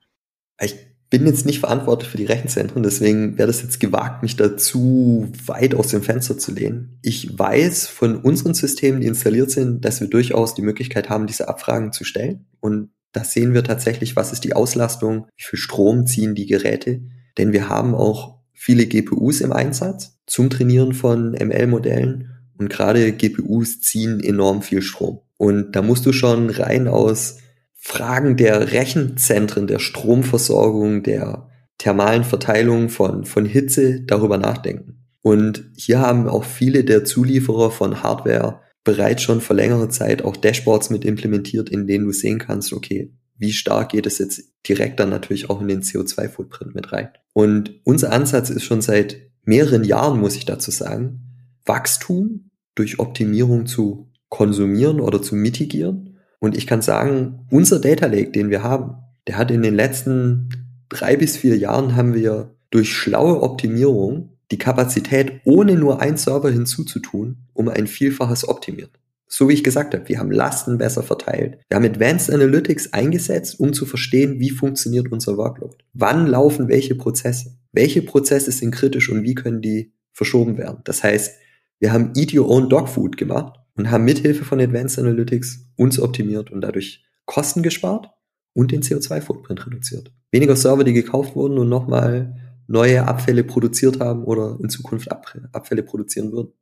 Ich 0.59 0.75
bin 1.09 1.25
jetzt 1.25 1.45
nicht 1.45 1.59
verantwortlich 1.59 2.09
für 2.09 2.17
die 2.17 2.25
Rechenzentren, 2.25 2.83
deswegen 2.83 3.37
wäre 3.37 3.47
das 3.47 3.61
jetzt 3.61 3.79
gewagt, 3.79 4.23
mich 4.23 4.35
da 4.35 4.57
zu 4.57 5.31
weit 5.45 5.73
aus 5.73 5.87
dem 5.87 6.03
Fenster 6.03 6.37
zu 6.37 6.51
lehnen. 6.51 6.99
Ich 7.01 7.37
weiß 7.37 7.87
von 7.87 8.17
unseren 8.17 8.53
Systemen, 8.53 8.99
die 8.99 9.07
installiert 9.07 9.51
sind, 9.51 9.85
dass 9.85 10.01
wir 10.01 10.09
durchaus 10.09 10.53
die 10.53 10.61
Möglichkeit 10.61 11.09
haben, 11.09 11.27
diese 11.27 11.47
Abfragen 11.47 11.93
zu 11.93 12.03
stellen. 12.03 12.45
Und 12.59 12.89
da 13.13 13.23
sehen 13.23 13.53
wir 13.53 13.63
tatsächlich, 13.63 14.15
was 14.15 14.33
ist 14.33 14.43
die 14.43 14.53
Auslastung, 14.53 15.27
wie 15.37 15.43
viel 15.43 15.59
Strom 15.59 16.05
ziehen 16.05 16.35
die 16.35 16.45
Geräte. 16.45 17.01
Denn 17.37 17.53
wir 17.53 17.69
haben 17.69 17.95
auch 17.95 18.39
viele 18.53 18.85
GPUs 18.85 19.41
im 19.41 19.53
Einsatz 19.53 20.17
zum 20.25 20.49
Trainieren 20.49 20.93
von 20.93 21.31
ML-Modellen. 21.31 22.33
Und 22.57 22.69
gerade 22.69 23.13
GPUs 23.13 23.79
ziehen 23.81 24.19
enorm 24.19 24.61
viel 24.61 24.81
Strom. 24.81 25.21
Und 25.37 25.75
da 25.75 25.81
musst 25.81 26.05
du 26.05 26.11
schon 26.11 26.49
rein 26.49 26.87
aus 26.87 27.37
Fragen 27.77 28.35
der 28.37 28.71
Rechenzentren, 28.73 29.67
der 29.67 29.79
Stromversorgung, 29.79 31.03
der 31.03 31.49
thermalen 31.77 32.23
Verteilung 32.23 32.89
von, 32.89 33.25
von 33.25 33.45
Hitze 33.45 34.01
darüber 34.01 34.37
nachdenken. 34.37 35.05
Und 35.21 35.71
hier 35.75 35.99
haben 35.99 36.27
auch 36.27 36.43
viele 36.43 36.83
der 36.83 37.05
Zulieferer 37.05 37.71
von 37.71 38.01
Hardware 38.01 38.61
bereits 38.83 39.21
schon 39.21 39.41
vor 39.41 39.55
längerer 39.55 39.89
Zeit 39.89 40.23
auch 40.23 40.37
Dashboards 40.37 40.89
mit 40.89 41.05
implementiert, 41.05 41.69
in 41.69 41.87
denen 41.87 42.05
du 42.05 42.11
sehen 42.13 42.39
kannst, 42.39 42.73
okay, 42.73 43.13
wie 43.37 43.51
stark 43.51 43.89
geht 43.89 44.05
es 44.05 44.17
jetzt 44.17 44.41
direkt 44.67 44.99
dann 44.99 45.09
natürlich 45.09 45.49
auch 45.49 45.61
in 45.61 45.67
den 45.67 45.81
CO2-Footprint 45.81 46.73
mit 46.73 46.91
rein. 46.91 47.09
Und 47.33 47.81
unser 47.83 48.11
Ansatz 48.11 48.49
ist 48.49 48.63
schon 48.63 48.81
seit 48.81 49.17
mehreren 49.43 49.83
Jahren, 49.83 50.19
muss 50.19 50.35
ich 50.35 50.45
dazu 50.45 50.71
sagen, 50.71 51.21
Wachstum 51.65 52.49
durch 52.75 52.99
Optimierung 52.99 53.65
zu 53.65 54.09
konsumieren 54.29 54.99
oder 54.99 55.21
zu 55.21 55.35
mitigieren 55.35 56.06
und 56.39 56.57
ich 56.57 56.67
kann 56.67 56.81
sagen, 56.81 57.45
unser 57.49 57.79
Data 57.79 58.05
Lake, 58.07 58.31
den 58.31 58.49
wir 58.49 58.63
haben, 58.63 58.95
der 59.27 59.37
hat 59.37 59.51
in 59.51 59.61
den 59.61 59.75
letzten 59.75 60.49
drei 60.89 61.17
bis 61.17 61.37
vier 61.37 61.57
Jahren 61.57 61.95
haben 61.95 62.13
wir 62.13 62.55
durch 62.69 62.93
schlaue 62.93 63.41
Optimierung 63.41 64.29
die 64.51 64.57
Kapazität, 64.57 65.41
ohne 65.43 65.75
nur 65.75 66.01
ein 66.01 66.17
Server 66.17 66.49
hinzuzutun, 66.49 67.37
um 67.53 67.67
ein 67.67 67.87
Vielfaches 67.87 68.47
optimiert. 68.47 68.91
So 69.27 69.49
wie 69.49 69.53
ich 69.53 69.63
gesagt 69.63 69.93
habe, 69.93 70.07
wir 70.07 70.19
haben 70.19 70.31
Lasten 70.31 70.77
besser 70.77 71.03
verteilt. 71.03 71.57
Wir 71.67 71.75
haben 71.75 71.85
Advanced 71.85 72.33
Analytics 72.33 72.93
eingesetzt, 72.93 73.59
um 73.59 73.73
zu 73.73 73.85
verstehen, 73.85 74.39
wie 74.39 74.51
funktioniert 74.51 75.11
unser 75.11 75.35
Workload. 75.35 75.75
Wann 75.93 76.27
laufen 76.27 76.69
welche 76.69 76.95
Prozesse? 76.95 77.57
Welche 77.73 78.01
Prozesse 78.01 78.51
sind 78.51 78.71
kritisch 78.71 79.09
und 79.09 79.23
wie 79.23 79.35
können 79.35 79.61
die 79.61 79.91
verschoben 80.13 80.57
werden? 80.57 80.79
Das 80.85 81.03
heißt, 81.03 81.35
wir 81.79 81.91
haben 81.91 82.13
Eat 82.15 82.33
Your 82.33 82.49
Own 82.49 82.69
Dog 82.69 82.87
Food 82.87 83.17
gemacht 83.17 83.56
und 83.77 83.91
haben 83.91 84.05
mithilfe 84.05 84.43
von 84.43 84.59
Advanced 84.59 84.99
Analytics 84.99 85.67
uns 85.75 85.99
optimiert 85.99 86.51
und 86.51 86.61
dadurch 86.61 87.05
Kosten 87.25 87.63
gespart 87.63 88.09
und 88.53 88.71
den 88.71 88.81
CO2-Footprint 88.81 89.67
reduziert. 89.67 90.11
Weniger 90.31 90.55
Server, 90.55 90.83
die 90.83 90.93
gekauft 90.93 91.35
wurden 91.35 91.57
und 91.57 91.69
nochmal 91.69 92.35
neue 92.67 93.07
Abfälle 93.07 93.43
produziert 93.43 93.99
haben 93.99 94.23
oder 94.23 94.57
in 94.61 94.69
Zukunft 94.69 95.09
Abfälle 95.11 95.83
produzieren 95.83 96.31
würden. 96.31 96.53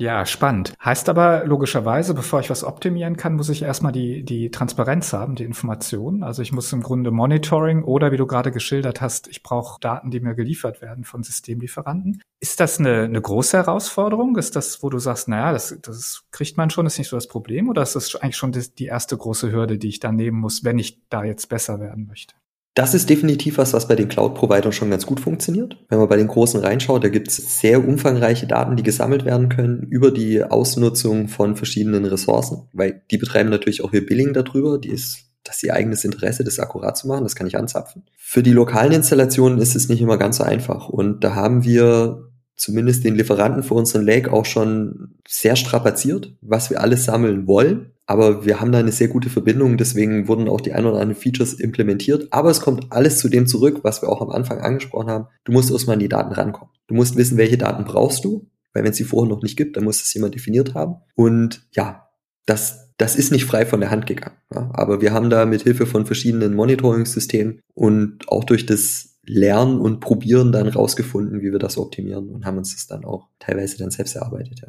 Ja, 0.00 0.24
spannend. 0.24 0.72
Heißt 0.82 1.10
aber 1.10 1.44
logischerweise, 1.44 2.14
bevor 2.14 2.40
ich 2.40 2.48
was 2.48 2.64
optimieren 2.64 3.18
kann, 3.18 3.34
muss 3.34 3.50
ich 3.50 3.60
erstmal 3.60 3.92
die, 3.92 4.24
die 4.24 4.50
Transparenz 4.50 5.12
haben, 5.12 5.34
die 5.34 5.44
Informationen. 5.44 6.22
Also 6.22 6.40
ich 6.40 6.52
muss 6.52 6.72
im 6.72 6.82
Grunde 6.82 7.10
Monitoring 7.10 7.84
oder 7.84 8.10
wie 8.10 8.16
du 8.16 8.26
gerade 8.26 8.50
geschildert 8.50 9.02
hast, 9.02 9.28
ich 9.28 9.42
brauche 9.42 9.78
Daten, 9.78 10.10
die 10.10 10.20
mir 10.20 10.34
geliefert 10.34 10.80
werden 10.80 11.04
von 11.04 11.22
Systemlieferanten. 11.22 12.22
Ist 12.40 12.60
das 12.60 12.78
eine, 12.78 13.02
eine 13.02 13.20
große 13.20 13.58
Herausforderung? 13.58 14.38
Ist 14.38 14.56
das, 14.56 14.82
wo 14.82 14.88
du 14.88 14.98
sagst, 14.98 15.28
naja, 15.28 15.52
das, 15.52 15.76
das 15.82 16.24
kriegt 16.30 16.56
man 16.56 16.70
schon, 16.70 16.86
ist 16.86 16.96
nicht 16.96 17.08
so 17.08 17.18
das 17.18 17.28
Problem? 17.28 17.68
Oder 17.68 17.82
ist 17.82 17.94
das 17.94 18.16
eigentlich 18.16 18.38
schon 18.38 18.52
die 18.52 18.86
erste 18.86 19.18
große 19.18 19.52
Hürde, 19.52 19.76
die 19.76 19.88
ich 19.88 20.00
da 20.00 20.12
nehmen 20.12 20.40
muss, 20.40 20.64
wenn 20.64 20.78
ich 20.78 21.02
da 21.10 21.24
jetzt 21.24 21.50
besser 21.50 21.78
werden 21.78 22.06
möchte? 22.06 22.39
Das 22.74 22.94
ist 22.94 23.10
definitiv 23.10 23.58
was, 23.58 23.72
was 23.72 23.88
bei 23.88 23.96
den 23.96 24.08
Cloud-Providern 24.08 24.72
schon 24.72 24.90
ganz 24.90 25.04
gut 25.04 25.18
funktioniert. 25.18 25.76
Wenn 25.88 25.98
man 25.98 26.08
bei 26.08 26.16
den 26.16 26.28
großen 26.28 26.60
reinschaut, 26.60 27.02
da 27.02 27.08
gibt 27.08 27.28
es 27.28 27.60
sehr 27.60 27.86
umfangreiche 27.86 28.46
Daten, 28.46 28.76
die 28.76 28.84
gesammelt 28.84 29.24
werden 29.24 29.48
können 29.48 29.82
über 29.90 30.12
die 30.12 30.44
Ausnutzung 30.44 31.28
von 31.28 31.56
verschiedenen 31.56 32.04
Ressourcen, 32.04 32.68
weil 32.72 33.02
die 33.10 33.18
betreiben 33.18 33.50
natürlich 33.50 33.82
auch 33.82 33.92
ihr 33.92 34.06
Billing 34.06 34.32
darüber, 34.32 34.78
die 34.78 34.90
ist 34.90 35.26
das 35.42 35.56
ist 35.56 35.62
ihr 35.64 35.74
eigenes 35.74 36.04
Interesse, 36.04 36.44
das 36.44 36.58
akkurat 36.58 36.98
zu 36.98 37.08
machen, 37.08 37.24
das 37.24 37.34
kann 37.34 37.46
ich 37.46 37.56
anzapfen. 37.56 38.04
Für 38.18 38.42
die 38.42 38.52
lokalen 38.52 38.92
Installationen 38.92 39.58
ist 39.58 39.74
es 39.74 39.88
nicht 39.88 40.02
immer 40.02 40.18
ganz 40.18 40.36
so 40.36 40.44
einfach 40.44 40.88
und 40.88 41.24
da 41.24 41.34
haben 41.34 41.64
wir 41.64 42.29
zumindest 42.60 43.04
den 43.04 43.14
Lieferanten 43.14 43.62
für 43.62 43.72
unseren 43.72 44.04
Lake 44.04 44.30
auch 44.30 44.44
schon 44.44 45.14
sehr 45.26 45.56
strapaziert, 45.56 46.36
was 46.42 46.68
wir 46.68 46.82
alles 46.82 47.06
sammeln 47.06 47.46
wollen. 47.46 47.92
Aber 48.04 48.44
wir 48.44 48.60
haben 48.60 48.70
da 48.70 48.78
eine 48.78 48.92
sehr 48.92 49.08
gute 49.08 49.30
Verbindung, 49.30 49.78
deswegen 49.78 50.28
wurden 50.28 50.48
auch 50.48 50.60
die 50.60 50.72
ein 50.74 50.84
oder 50.84 51.00
anderen 51.00 51.20
Features 51.20 51.54
implementiert. 51.54 52.28
Aber 52.32 52.50
es 52.50 52.60
kommt 52.60 52.92
alles 52.92 53.18
zu 53.18 53.30
dem 53.30 53.46
zurück, 53.46 53.80
was 53.82 54.02
wir 54.02 54.10
auch 54.10 54.20
am 54.20 54.30
Anfang 54.30 54.60
angesprochen 54.60 55.08
haben. 55.08 55.26
Du 55.44 55.52
musst 55.52 55.70
erstmal 55.70 55.94
an 55.94 56.00
die 56.00 56.08
Daten 56.08 56.32
rankommen. 56.32 56.72
Du 56.86 56.94
musst 56.94 57.16
wissen, 57.16 57.38
welche 57.38 57.56
Daten 57.56 57.84
brauchst 57.84 58.24
du, 58.24 58.50
weil 58.74 58.84
wenn 58.84 58.90
es 58.90 58.98
sie 58.98 59.04
vorher 59.04 59.32
noch 59.34 59.42
nicht 59.42 59.56
gibt, 59.56 59.76
dann 59.76 59.84
muss 59.84 60.02
es 60.02 60.12
jemand 60.12 60.34
definiert 60.34 60.74
haben. 60.74 60.96
Und 61.14 61.66
ja, 61.72 62.08
das, 62.44 62.90
das 62.98 63.16
ist 63.16 63.32
nicht 63.32 63.46
frei 63.46 63.64
von 63.64 63.80
der 63.80 63.90
Hand 63.90 64.06
gegangen. 64.06 64.36
Ja. 64.52 64.70
Aber 64.74 65.00
wir 65.00 65.14
haben 65.14 65.30
da 65.30 65.46
mit 65.46 65.62
Hilfe 65.62 65.86
von 65.86 66.04
verschiedenen 66.04 66.54
Monitoring-Systemen 66.54 67.60
und 67.74 68.28
auch 68.28 68.44
durch 68.44 68.66
das 68.66 69.09
Lernen 69.30 69.80
und 69.80 70.00
Probieren 70.00 70.52
dann 70.52 70.68
rausgefunden, 70.68 71.40
wie 71.40 71.52
wir 71.52 71.58
das 71.58 71.78
optimieren 71.78 72.30
und 72.30 72.44
haben 72.44 72.58
uns 72.58 72.74
das 72.74 72.86
dann 72.86 73.04
auch 73.04 73.28
teilweise 73.38 73.78
dann 73.78 73.90
selbst 73.90 74.16
erarbeitet. 74.16 74.60
Ja. 74.60 74.68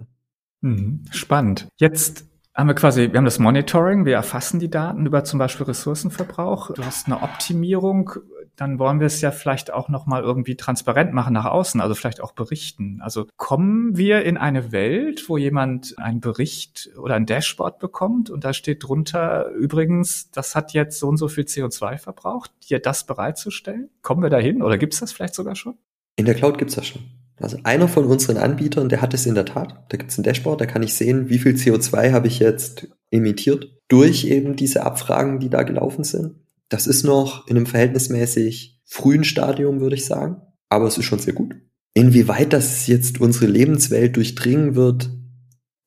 Mhm. 0.62 1.04
Spannend. 1.12 1.68
Jetzt 1.78 2.26
haben 2.54 2.68
wir 2.68 2.76
quasi, 2.76 3.12
wir 3.12 3.18
haben 3.18 3.26
das 3.26 3.40
Monitoring, 3.40 4.06
wir 4.06 4.16
erfassen 4.16 4.60
die 4.60 4.70
Daten 4.70 5.06
über 5.06 5.24
zum 5.24 5.40
Beispiel 5.40 5.66
Ressourcenverbrauch. 5.66 6.72
Du 6.74 6.84
hast 6.84 7.08
eine 7.08 7.22
Optimierung, 7.24 8.12
dann 8.56 8.80
wollen 8.80 9.00
wir 9.00 9.08
es 9.08 9.22
ja 9.22 9.32
vielleicht 9.32 9.74
auch 9.74 9.90
nochmal 9.90 10.24
irgendwie 10.24 10.56
transparent 10.56 11.14
machen 11.14 11.34
nach 11.34 11.46
außen, 11.46 11.82
also 11.82 11.96
vielleicht 11.96 12.22
auch 12.22 12.34
berichten. 12.34 13.00
Also 13.02 13.28
kommen 13.38 13.98
wir 13.98 14.24
in 14.24 14.38
eine 14.38 14.72
Welt, 14.72 15.28
wo 15.28 15.38
jemand 15.38 15.98
einen 15.98 16.22
Bericht 16.22 16.90
oder 16.98 17.16
ein 17.16 17.26
Dashboard 17.26 17.80
bekommt 17.80 18.30
und 18.30 18.44
da 18.44 18.54
steht 18.54 18.84
drunter, 18.84 19.50
übrigens, 19.52 20.32
das 20.32 20.56
hat 20.56 20.74
jetzt 20.74 21.00
so 21.00 21.08
und 21.08 21.18
so 21.18 21.28
viel 21.28 21.46
CO2 21.46 21.98
verbraucht, 21.98 22.52
dir 22.70 22.80
das 22.80 23.06
bereitzustellen? 23.06 23.90
Kommen 24.02 24.24
wir 24.24 24.30
dahin 24.30 24.62
oder 24.62 24.78
gibt 24.78 24.94
es 24.94 25.00
das 25.00 25.12
vielleicht 25.12 25.36
sogar 25.36 25.56
schon? 25.56 25.78
In 26.16 26.26
der 26.26 26.36
Cloud 26.36 26.58
gibt 26.58 26.70
es 26.70 26.76
das 26.76 26.88
schon. 26.88 27.02
Also 27.40 27.58
einer 27.64 27.88
von 27.88 28.06
unseren 28.06 28.38
Anbietern, 28.38 28.90
der 28.90 29.02
hat 29.02 29.14
es 29.14 29.26
in 29.26 29.36
der 29.36 29.46
Tat. 29.46 29.86
Da 29.90 29.98
gibt 29.98 30.12
es 30.12 30.18
ein 30.18 30.24
Dashboard, 30.24 30.62
da 30.62 30.66
kann 30.66 30.84
ich 30.84 30.94
sehen, 30.94 31.30
wie 31.30 31.40
viel 31.40 31.54
CO2 31.54 32.12
habe 32.12 32.28
ich 32.28 32.40
jetzt 32.40 32.88
emittiert 33.10 33.68
durch 33.88 34.26
eben 34.26 34.56
diese 34.56 34.84
Abfragen, 34.84 35.40
die 35.40 35.50
da 35.50 35.64
gelaufen 35.64 36.04
sind. 36.04 36.36
Das 36.72 36.88
ist 36.88 37.04
noch 37.04 37.48
in 37.48 37.58
einem 37.58 37.66
verhältnismäßig 37.66 38.80
frühen 38.86 39.26
Stadium, 39.26 39.82
würde 39.82 39.98
ich 39.98 40.06
sagen. 40.06 40.42
Aber 40.70 40.88
es 40.88 40.98
ist 40.98 41.04
schon 41.04 41.20
sehr 41.20 41.34
gut. 41.34 41.54
Inwieweit 41.94 42.54
das 42.54 42.88
jetzt 42.88 43.20
unsere 43.20 43.48
Lebenswelt 43.48 44.16
durchdringen 44.16 44.74
wird, 44.74 45.10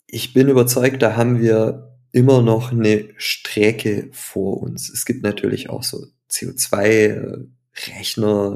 ich 0.07 0.35
bin 0.35 0.49
überzeugt, 0.49 1.01
da 1.01 1.17
haben 1.17 1.41
wir 1.41 1.97
immer 2.13 2.43
noch 2.43 2.71
eine 2.71 3.09
Strecke 3.17 4.11
vor 4.13 4.61
uns. 4.61 4.91
Es 4.91 5.07
gibt 5.07 5.23
natürlich 5.23 5.71
auch 5.71 5.83
so 5.83 6.05
CO2 6.31 7.47
Rechner, 7.89 8.55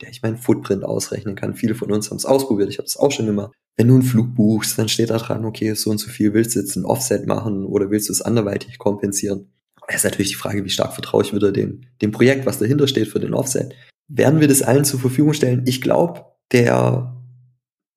der 0.00 0.08
ich 0.08 0.22
meinen 0.22 0.38
Footprint 0.38 0.82
ausrechnen 0.82 1.34
kann. 1.34 1.56
Viele 1.56 1.74
von 1.74 1.92
uns 1.92 2.08
haben 2.08 2.16
es 2.16 2.24
ausprobiert, 2.24 2.70
ich 2.70 2.78
habe 2.78 2.86
es 2.86 2.96
auch 2.96 3.12
schon 3.12 3.28
immer. 3.28 3.52
Wenn 3.76 3.88
du 3.88 3.94
einen 3.94 4.02
Flug 4.02 4.34
buchst, 4.34 4.78
dann 4.78 4.88
steht 4.88 5.10
da 5.10 5.18
dran, 5.18 5.44
okay, 5.44 5.74
so 5.74 5.90
und 5.90 5.98
so 5.98 6.08
viel 6.08 6.32
willst 6.32 6.56
du 6.56 6.60
jetzt 6.60 6.74
ein 6.74 6.86
Offset 6.86 7.26
machen 7.26 7.66
oder 7.66 7.90
willst 7.90 8.08
du 8.08 8.14
es 8.14 8.22
anderweitig 8.22 8.78
kompensieren? 8.78 9.52
Das 9.86 9.96
ist 9.96 10.04
natürlich 10.04 10.30
die 10.30 10.36
Frage, 10.36 10.64
wie 10.64 10.70
stark 10.70 10.94
vertraue 10.94 11.22
ich 11.22 11.32
wieder 11.32 11.52
dem, 11.52 11.82
dem 12.02 12.10
Projekt, 12.10 12.46
was 12.46 12.58
dahinter 12.58 12.88
steht 12.88 13.08
für 13.08 13.20
den 13.20 13.34
Offset. 13.34 13.74
Werden 14.08 14.40
wir 14.40 14.48
das 14.48 14.62
allen 14.62 14.84
zur 14.84 15.00
Verfügung 15.00 15.32
stellen? 15.32 15.62
Ich 15.66 15.80
glaube, 15.80 16.24
der, 16.52 17.16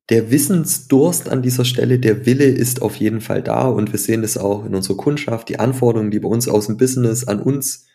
der 0.09 0.31
Wissensdurst 0.31 1.29
an 1.29 1.41
dieser 1.41 1.65
Stelle, 1.65 1.99
der 1.99 2.25
Wille 2.25 2.45
ist 2.45 2.81
auf 2.81 2.95
jeden 2.95 3.21
Fall 3.21 3.43
da 3.43 3.67
und 3.67 3.91
wir 3.91 3.99
sehen 3.99 4.21
das 4.21 4.37
auch 4.37 4.65
in 4.65 4.75
unserer 4.75 4.97
Kundschaft. 4.97 5.49
Die 5.49 5.59
Anforderungen, 5.59 6.11
die 6.11 6.19
bei 6.19 6.29
uns 6.29 6.47
aus 6.47 6.67
dem 6.67 6.77
Business 6.77 7.27
an 7.27 7.41
uns 7.41 7.85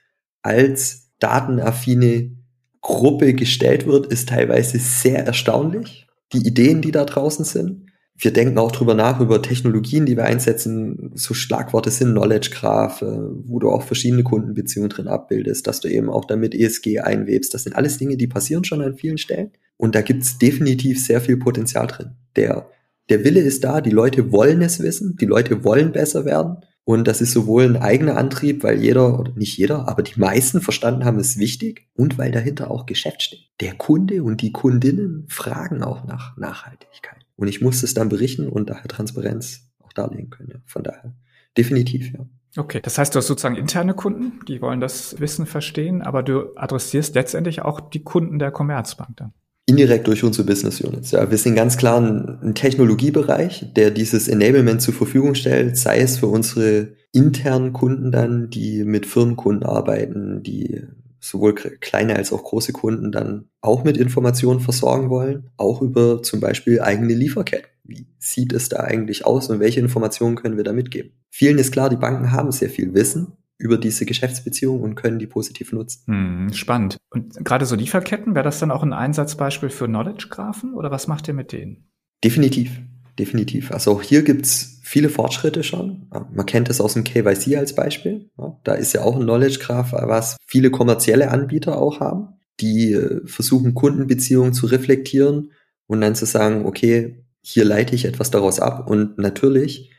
als 0.42 1.10
datenaffine 1.18 2.36
Gruppe 2.80 3.34
gestellt 3.34 3.86
wird, 3.86 4.06
ist 4.06 4.28
teilweise 4.28 4.78
sehr 4.78 5.24
erstaunlich. 5.24 6.06
Die 6.32 6.46
Ideen, 6.46 6.82
die 6.82 6.90
da 6.90 7.04
draußen 7.04 7.44
sind. 7.44 7.83
Wir 8.16 8.32
denken 8.32 8.58
auch 8.58 8.70
drüber 8.70 8.94
nach, 8.94 9.20
über 9.20 9.42
Technologien, 9.42 10.06
die 10.06 10.16
wir 10.16 10.24
einsetzen. 10.24 11.10
So 11.14 11.34
Schlagworte 11.34 11.90
sind 11.90 12.12
Knowledge 12.12 12.50
Graph, 12.50 13.02
äh, 13.02 13.06
wo 13.06 13.58
du 13.58 13.70
auch 13.70 13.82
verschiedene 13.82 14.22
Kundenbeziehungen 14.22 14.88
drin 14.88 15.08
abbildest, 15.08 15.66
dass 15.66 15.80
du 15.80 15.88
eben 15.88 16.08
auch 16.08 16.24
damit 16.24 16.54
ESG 16.54 17.00
einwebst. 17.00 17.52
Das 17.52 17.64
sind 17.64 17.74
alles 17.74 17.98
Dinge, 17.98 18.16
die 18.16 18.28
passieren 18.28 18.64
schon 18.64 18.82
an 18.82 18.96
vielen 18.96 19.18
Stellen. 19.18 19.50
Und 19.76 19.96
da 19.96 20.02
gibt's 20.02 20.38
definitiv 20.38 21.04
sehr 21.04 21.20
viel 21.20 21.36
Potenzial 21.36 21.88
drin. 21.88 22.12
Der, 22.36 22.68
der 23.08 23.24
Wille 23.24 23.40
ist 23.40 23.64
da, 23.64 23.80
die 23.80 23.90
Leute 23.90 24.30
wollen 24.30 24.62
es 24.62 24.80
wissen, 24.80 25.16
die 25.20 25.26
Leute 25.26 25.64
wollen 25.64 25.90
besser 25.90 26.24
werden. 26.24 26.58
Und 26.84 27.08
das 27.08 27.20
ist 27.20 27.32
sowohl 27.32 27.64
ein 27.64 27.76
eigener 27.76 28.16
Antrieb, 28.16 28.62
weil 28.62 28.80
jeder, 28.80 29.18
oder 29.18 29.32
nicht 29.34 29.56
jeder, 29.56 29.88
aber 29.88 30.02
die 30.02 30.20
meisten 30.20 30.60
verstanden 30.60 31.04
haben, 31.04 31.18
es 31.18 31.30
ist 31.30 31.38
wichtig 31.38 31.88
und 31.94 32.18
weil 32.18 32.30
dahinter 32.30 32.70
auch 32.70 32.84
Geschäft 32.84 33.22
steht. 33.22 33.40
Der 33.60 33.74
Kunde 33.74 34.22
und 34.22 34.42
die 34.42 34.52
Kundinnen 34.52 35.26
fragen 35.28 35.82
auch 35.82 36.04
nach 36.04 36.36
Nachhaltigkeit. 36.36 37.23
Und 37.36 37.48
ich 37.48 37.60
muss 37.60 37.82
es 37.82 37.94
dann 37.94 38.08
berichten 38.08 38.48
und 38.48 38.70
daher 38.70 38.88
Transparenz 38.88 39.70
auch 39.80 39.92
darlegen 39.92 40.30
können. 40.30 40.50
Ja. 40.52 40.58
Von 40.66 40.82
daher 40.82 41.14
definitiv, 41.56 42.12
ja. 42.12 42.26
Okay, 42.56 42.80
das 42.80 42.98
heißt, 42.98 43.14
du 43.14 43.18
hast 43.18 43.26
sozusagen 43.26 43.56
interne 43.56 43.94
Kunden, 43.94 44.38
die 44.46 44.60
wollen 44.62 44.80
das 44.80 45.18
Wissen 45.18 45.44
verstehen, 45.44 46.02
aber 46.02 46.22
du 46.22 46.54
adressierst 46.56 47.16
letztendlich 47.16 47.62
auch 47.62 47.80
die 47.80 48.04
Kunden 48.04 48.38
der 48.38 48.52
Commerzbank 48.52 49.16
dann. 49.16 49.32
Indirekt 49.66 50.06
durch 50.06 50.22
unsere 50.22 50.46
Business 50.46 50.80
Units. 50.80 51.10
Ja, 51.10 51.28
wir 51.30 51.38
sind 51.38 51.56
ganz 51.56 51.76
klar 51.76 52.00
ein, 52.00 52.38
ein 52.42 52.54
Technologiebereich, 52.54 53.72
der 53.74 53.90
dieses 53.90 54.28
Enablement 54.28 54.82
zur 54.82 54.94
Verfügung 54.94 55.34
stellt, 55.34 55.76
sei 55.76 55.98
es 55.98 56.18
für 56.18 56.26
unsere 56.26 56.94
internen 57.12 57.72
Kunden 57.72 58.12
dann, 58.12 58.50
die 58.50 58.84
mit 58.84 59.06
Firmenkunden 59.06 59.64
arbeiten, 59.64 60.42
die 60.42 60.82
sowohl 61.24 61.54
kleine 61.54 62.16
als 62.16 62.32
auch 62.32 62.42
große 62.42 62.72
Kunden 62.72 63.10
dann 63.10 63.48
auch 63.60 63.84
mit 63.84 63.96
Informationen 63.96 64.60
versorgen 64.60 65.10
wollen, 65.10 65.50
auch 65.56 65.80
über 65.80 66.22
zum 66.22 66.40
Beispiel 66.40 66.80
eigene 66.80 67.14
Lieferketten. 67.14 67.68
Wie 67.82 68.06
sieht 68.18 68.52
es 68.52 68.68
da 68.68 68.80
eigentlich 68.80 69.26
aus 69.26 69.48
und 69.50 69.60
welche 69.60 69.80
Informationen 69.80 70.36
können 70.36 70.56
wir 70.56 70.64
da 70.64 70.72
mitgeben? 70.72 71.12
Vielen 71.30 71.58
ist 71.58 71.72
klar, 71.72 71.90
die 71.90 71.96
Banken 71.96 72.32
haben 72.32 72.52
sehr 72.52 72.70
viel 72.70 72.94
Wissen, 72.94 73.32
über 73.56 73.78
diese 73.78 74.04
Geschäftsbeziehung 74.04 74.82
und 74.82 74.94
können 74.94 75.18
die 75.18 75.26
positiv 75.26 75.72
nutzen. 75.72 76.02
Hm, 76.06 76.52
spannend. 76.52 76.98
Und 77.10 77.44
gerade 77.44 77.66
so 77.66 77.76
Lieferketten, 77.76 78.34
wäre 78.34 78.44
das 78.44 78.58
dann 78.58 78.70
auch 78.70 78.82
ein 78.82 78.92
Einsatzbeispiel 78.92 79.70
für 79.70 79.86
Knowledge-Graphen 79.86 80.74
oder 80.74 80.90
was 80.90 81.06
macht 81.06 81.28
ihr 81.28 81.34
mit 81.34 81.52
denen? 81.52 81.88
Definitiv, 82.22 82.80
definitiv. 83.18 83.70
Also 83.70 83.92
auch 83.92 84.02
hier 84.02 84.22
gibt's 84.22 84.73
viele 84.84 85.08
Fortschritte 85.08 85.62
schon. 85.62 86.08
Man 86.10 86.46
kennt 86.46 86.68
es 86.68 86.80
aus 86.80 86.92
dem 86.92 87.04
KYC 87.04 87.56
als 87.56 87.74
Beispiel. 87.74 88.30
Da 88.64 88.74
ist 88.74 88.92
ja 88.92 89.02
auch 89.02 89.16
ein 89.16 89.22
Knowledge 89.22 89.58
Graph, 89.58 89.92
was 89.92 90.36
viele 90.46 90.70
kommerzielle 90.70 91.30
Anbieter 91.30 91.78
auch 91.78 92.00
haben, 92.00 92.34
die 92.60 92.92
äh, 92.92 93.26
versuchen, 93.26 93.74
Kundenbeziehungen 93.74 94.52
zu 94.52 94.66
reflektieren 94.66 95.52
und 95.86 96.02
dann 96.02 96.14
zu 96.14 96.26
sagen, 96.26 96.66
okay, 96.66 97.24
hier 97.40 97.64
leite 97.64 97.94
ich 97.94 98.04
etwas 98.04 98.30
daraus 98.30 98.60
ab 98.60 98.88
und 98.88 99.18
natürlich 99.18 99.90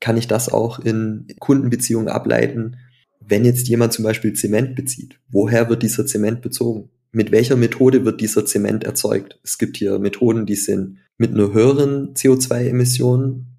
kann 0.00 0.16
ich 0.16 0.26
das 0.26 0.48
auch 0.48 0.80
in 0.80 1.28
Kundenbeziehungen 1.38 2.08
ableiten, 2.08 2.76
wenn 3.20 3.44
jetzt 3.44 3.68
jemand 3.68 3.92
zum 3.92 4.04
Beispiel 4.04 4.32
Zement 4.32 4.74
bezieht, 4.74 5.20
woher 5.30 5.68
wird 5.68 5.84
dieser 5.84 6.04
Zement 6.06 6.42
bezogen? 6.42 6.90
Mit 7.12 7.30
welcher 7.30 7.56
Methode 7.56 8.04
wird 8.04 8.20
dieser 8.20 8.44
Zement 8.44 8.82
erzeugt? 8.82 9.38
Es 9.44 9.58
gibt 9.58 9.76
hier 9.76 10.00
Methoden, 10.00 10.46
die 10.46 10.56
sind 10.56 10.98
mit 11.16 11.30
einer 11.30 11.52
höheren 11.52 12.14
CO2-Emission 12.14 13.51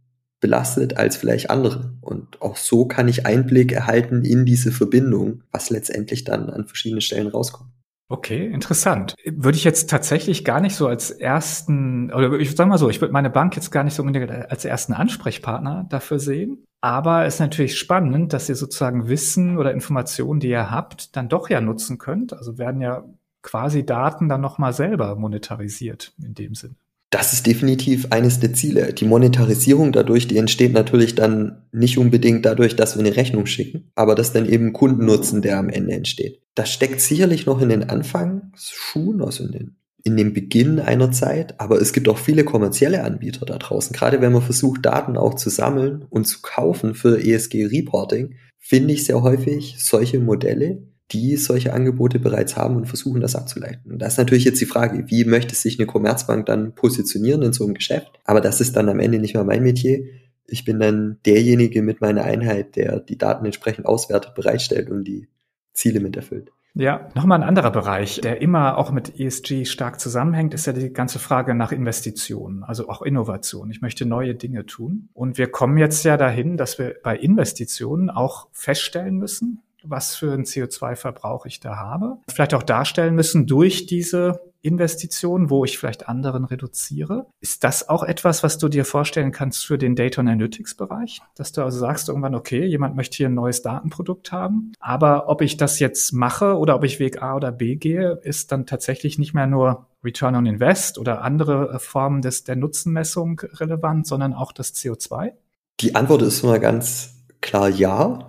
belastet 0.44 0.98
als 0.98 1.16
vielleicht 1.16 1.50
andere. 1.50 1.94
Und 2.02 2.40
auch 2.42 2.58
so 2.58 2.86
kann 2.86 3.08
ich 3.08 3.26
Einblick 3.26 3.72
erhalten 3.72 4.26
in 4.26 4.46
diese 4.46 4.74
Verbindung, 4.74 5.42
was 5.52 5.70
letztendlich 5.70 6.26
dann 6.26 6.50
an 6.50 6.68
verschiedenen 6.68 7.02
Stellen 7.02 7.28
rauskommt. 7.28 7.72
Okay, 8.10 8.46
interessant. 8.46 9.16
Würde 9.26 9.58
ich 9.58 9.64
jetzt 9.64 9.90
tatsächlich 9.90 10.44
gar 10.44 10.60
nicht 10.60 10.76
so 10.76 10.88
als 10.88 11.10
ersten, 11.10 12.12
oder 12.12 12.34
ich 12.34 12.54
sag 12.56 12.68
mal 12.68 12.78
so, 12.78 12.90
ich 12.90 13.00
würde 13.00 13.14
meine 13.14 13.30
Bank 13.30 13.56
jetzt 13.56 13.72
gar 13.72 13.86
nicht 13.86 13.96
so 13.96 14.04
unbedingt 14.04 14.30
als 14.30 14.66
ersten 14.66 14.94
Ansprechpartner 14.94 15.88
dafür 15.90 16.20
sehen. 16.20 16.66
Aber 16.82 17.26
es 17.26 17.36
ist 17.36 17.40
natürlich 17.40 17.80
spannend, 17.80 18.34
dass 18.34 18.50
ihr 18.50 18.56
sozusagen 18.56 19.08
Wissen 19.08 19.58
oder 19.58 19.72
Informationen, 19.72 20.42
die 20.42 20.50
ihr 20.50 20.70
habt, 20.70 21.16
dann 21.16 21.30
doch 21.30 21.50
ja 21.50 21.62
nutzen 21.62 21.98
könnt. 21.98 22.34
Also 22.34 22.58
werden 22.58 22.82
ja 22.82 23.06
quasi 23.42 23.86
Daten 23.86 24.28
dann 24.28 24.42
nochmal 24.42 24.74
selber 24.74 25.16
monetarisiert 25.16 26.14
in 26.22 26.34
dem 26.34 26.56
Sinn. 26.56 26.76
Das 27.14 27.32
ist 27.32 27.46
definitiv 27.46 28.08
eines 28.10 28.40
der 28.40 28.54
Ziele. 28.54 28.92
Die 28.92 29.06
Monetarisierung 29.06 29.92
dadurch, 29.92 30.28
die 30.28 30.38
entsteht 30.38 30.74
natürlich 30.74 31.14
dann 31.14 31.62
nicht 31.72 32.00
unbedingt 32.00 32.44
dadurch, 32.44 32.76
dass 32.76 32.98
wir 32.98 33.06
eine 33.06 33.16
Rechnung 33.16 33.46
schicken, 33.46 33.92
aber 33.94 34.16
dass 34.16 34.34
dann 34.34 34.50
eben 34.50 34.74
Kundennutzen, 34.74 35.44
der 35.44 35.60
am 35.60 35.70
Ende 35.70 35.94
entsteht. 35.94 36.42
Das 36.56 36.72
steckt 36.72 37.02
sicherlich 37.02 37.46
noch 37.46 37.62
in 37.62 37.70
den 37.70 37.88
Anfangsschuhen, 37.88 39.22
also 39.22 39.44
in, 39.44 39.52
den, 39.52 39.76
in 40.04 40.18
dem 40.18 40.34
Beginn 40.34 40.80
einer 40.80 41.12
Zeit, 41.12 41.60
aber 41.60 41.80
es 41.80 41.94
gibt 41.94 42.10
auch 42.10 42.18
viele 42.18 42.46
kommerzielle 42.46 43.04
Anbieter 43.04 43.46
da 43.46 43.60
draußen. 43.60 43.96
Gerade 43.96 44.20
wenn 44.20 44.34
man 44.34 44.42
versucht, 44.42 44.84
Daten 44.84 45.16
auch 45.16 45.36
zu 45.36 45.52
sammeln 45.52 46.08
und 46.10 46.26
zu 46.26 46.42
kaufen 46.42 46.96
für 46.96 47.24
ESG-Reporting, 47.24 48.38
finde 48.58 48.92
ich 48.92 49.06
sehr 49.06 49.22
häufig 49.22 49.76
solche 49.78 50.20
Modelle, 50.20 50.82
die 51.14 51.38
solche 51.38 51.74
Angebote 51.74 52.20
bereits 52.20 52.58
haben 52.58 52.76
und 52.76 52.88
versuchen, 52.88 53.22
das 53.22 53.36
abzuleiten. 53.36 53.92
Und 53.92 54.00
da 54.00 54.08
ist 54.08 54.18
natürlich 54.18 54.44
jetzt 54.44 54.60
die 54.60 54.66
Frage, 54.66 55.06
wie 55.08 55.26
möchte 55.26 55.56
sich 55.56 55.80
eine 55.80 55.86
Commerzbank 55.86 56.46
dann 56.46 56.74
positionieren 56.74 57.44
in 57.44 57.54
so 57.54 57.64
einem 57.64 57.76
Geschäft? 57.76 58.12
Aber 58.26 58.42
das 58.42 58.60
ist 58.62 58.76
dann 58.76 58.90
am 58.90 59.00
Ende 59.00 59.20
nicht 59.20 59.36
mehr 59.36 59.44
mein 59.44 59.64
Metier. 59.64 60.06
Ich 60.46 60.66
bin 60.66 60.80
dann 60.80 61.20
derjenige 61.26 61.82
mit 61.82 62.02
meiner 62.02 62.24
Einheit, 62.24 62.76
der 62.76 63.00
die 63.00 63.18
Daten 63.18 63.46
entsprechend 63.46 63.86
auswertet, 63.86 64.34
bereitstellt 64.36 64.90
und 64.90 65.04
die 65.06 65.30
Ziele 65.74 66.00
mit 66.00 66.16
erfüllt. 66.16 66.52
Ja, 66.76 67.08
nochmal 67.14 67.40
ein 67.40 67.48
anderer 67.48 67.70
Bereich, 67.70 68.20
der 68.22 68.42
immer 68.42 68.80
auch 68.80 68.92
mit 68.92 69.20
ESG 69.20 69.66
stark 69.66 70.00
zusammenhängt, 70.00 70.56
ist 70.56 70.66
ja 70.66 70.74
die 70.74 70.92
ganze 70.92 71.20
Frage 71.20 71.54
nach 71.54 71.72
Investitionen, 71.72 72.64
also 72.64 72.90
auch 72.90 73.04
Innovation. 73.04 73.70
Ich 73.70 73.82
möchte 73.82 74.08
neue 74.08 74.34
Dinge 74.34 74.66
tun. 74.66 75.10
Und 75.14 75.38
wir 75.38 75.52
kommen 75.52 75.78
jetzt 75.78 76.04
ja 76.04 76.18
dahin, 76.18 76.58
dass 76.58 76.80
wir 76.80 76.96
bei 77.04 77.16
Investitionen 77.16 78.10
auch 78.10 78.48
feststellen 78.54 79.18
müssen, 79.18 79.62
was 79.84 80.16
für 80.16 80.34
einen 80.34 80.44
CO2-Verbrauch 80.44 81.46
ich 81.46 81.60
da 81.60 81.78
habe. 81.78 82.18
Vielleicht 82.30 82.54
auch 82.54 82.64
darstellen 82.64 83.16
müssen 83.16 83.48
durch 83.48 83.86
diese 83.86 84.40
Investitionen, 84.64 85.50
wo 85.50 85.66
ich 85.66 85.78
vielleicht 85.78 86.08
anderen 86.08 86.46
reduziere. 86.46 87.28
Ist 87.42 87.66
das 87.66 87.90
auch 87.90 88.02
etwas, 88.02 88.44
was 88.44 88.58
du 88.58 88.70
dir 88.70 88.86
vorstellen 88.86 89.34
kannst 89.34 89.66
für 89.66 89.78
den 89.78 89.96
Data 89.96 90.22
Analytics 90.22 90.76
Bereich? 90.76 91.22
Dass 91.36 91.52
du 91.52 91.62
also 91.62 91.80
sagst 91.80 92.08
irgendwann, 92.08 92.34
okay, 92.34 92.66
jemand 92.66 92.96
möchte 92.96 93.18
hier 93.18 93.28
ein 93.28 93.34
neues 93.34 93.62
Datenprodukt 93.62 94.32
haben, 94.32 94.72
aber 94.80 95.28
ob 95.28 95.42
ich 95.42 95.58
das 95.58 95.80
jetzt 95.80 96.14
mache 96.14 96.58
oder 96.58 96.76
ob 96.76 96.86
ich 96.86 97.00
Weg 97.00 97.22
A 97.22 97.36
oder 97.36 97.52
B 97.52 97.76
gehe, 97.76 98.20
ist 98.24 98.54
dann 98.54 98.66
tatsächlich 98.66 99.20
nicht 99.20 99.34
mehr 99.34 99.48
nur 99.48 99.86
Return 100.02 100.36
on 100.36 100.46
Invest 100.46 100.98
oder 100.98 101.22
andere 101.22 101.80
Formen 101.80 102.22
des, 102.22 102.46
der 102.46 102.56
Nutzenmessung 102.56 103.42
relevant, 103.56 104.08
sondern 104.08 104.34
auch 104.34 104.54
das 104.54 104.74
CO2? 104.74 105.34
Die 105.82 105.96
Antwort 105.96 106.22
ist 106.22 106.42
immer 106.42 106.60
ganz 106.60 107.16
klar 107.42 107.68
ja. 107.68 108.28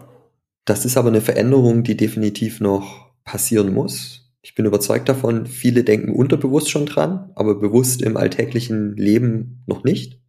Das 0.65 0.85
ist 0.85 0.97
aber 0.97 1.09
eine 1.09 1.21
Veränderung, 1.21 1.83
die 1.83 1.97
definitiv 1.97 2.61
noch 2.61 3.13
passieren 3.25 3.73
muss. 3.73 4.33
Ich 4.43 4.55
bin 4.55 4.67
überzeugt 4.67 5.09
davon, 5.09 5.47
viele 5.47 5.85
denken 5.85 6.13
unterbewusst 6.13 6.71
schon 6.71 6.87
dran, 6.87 7.31
aber 7.35 7.55
bewusst 7.59 8.03
im 8.03 8.17
alltäglichen 8.17 8.97
Leben 8.97 9.63
noch 9.67 9.85
nicht, 9.85 10.21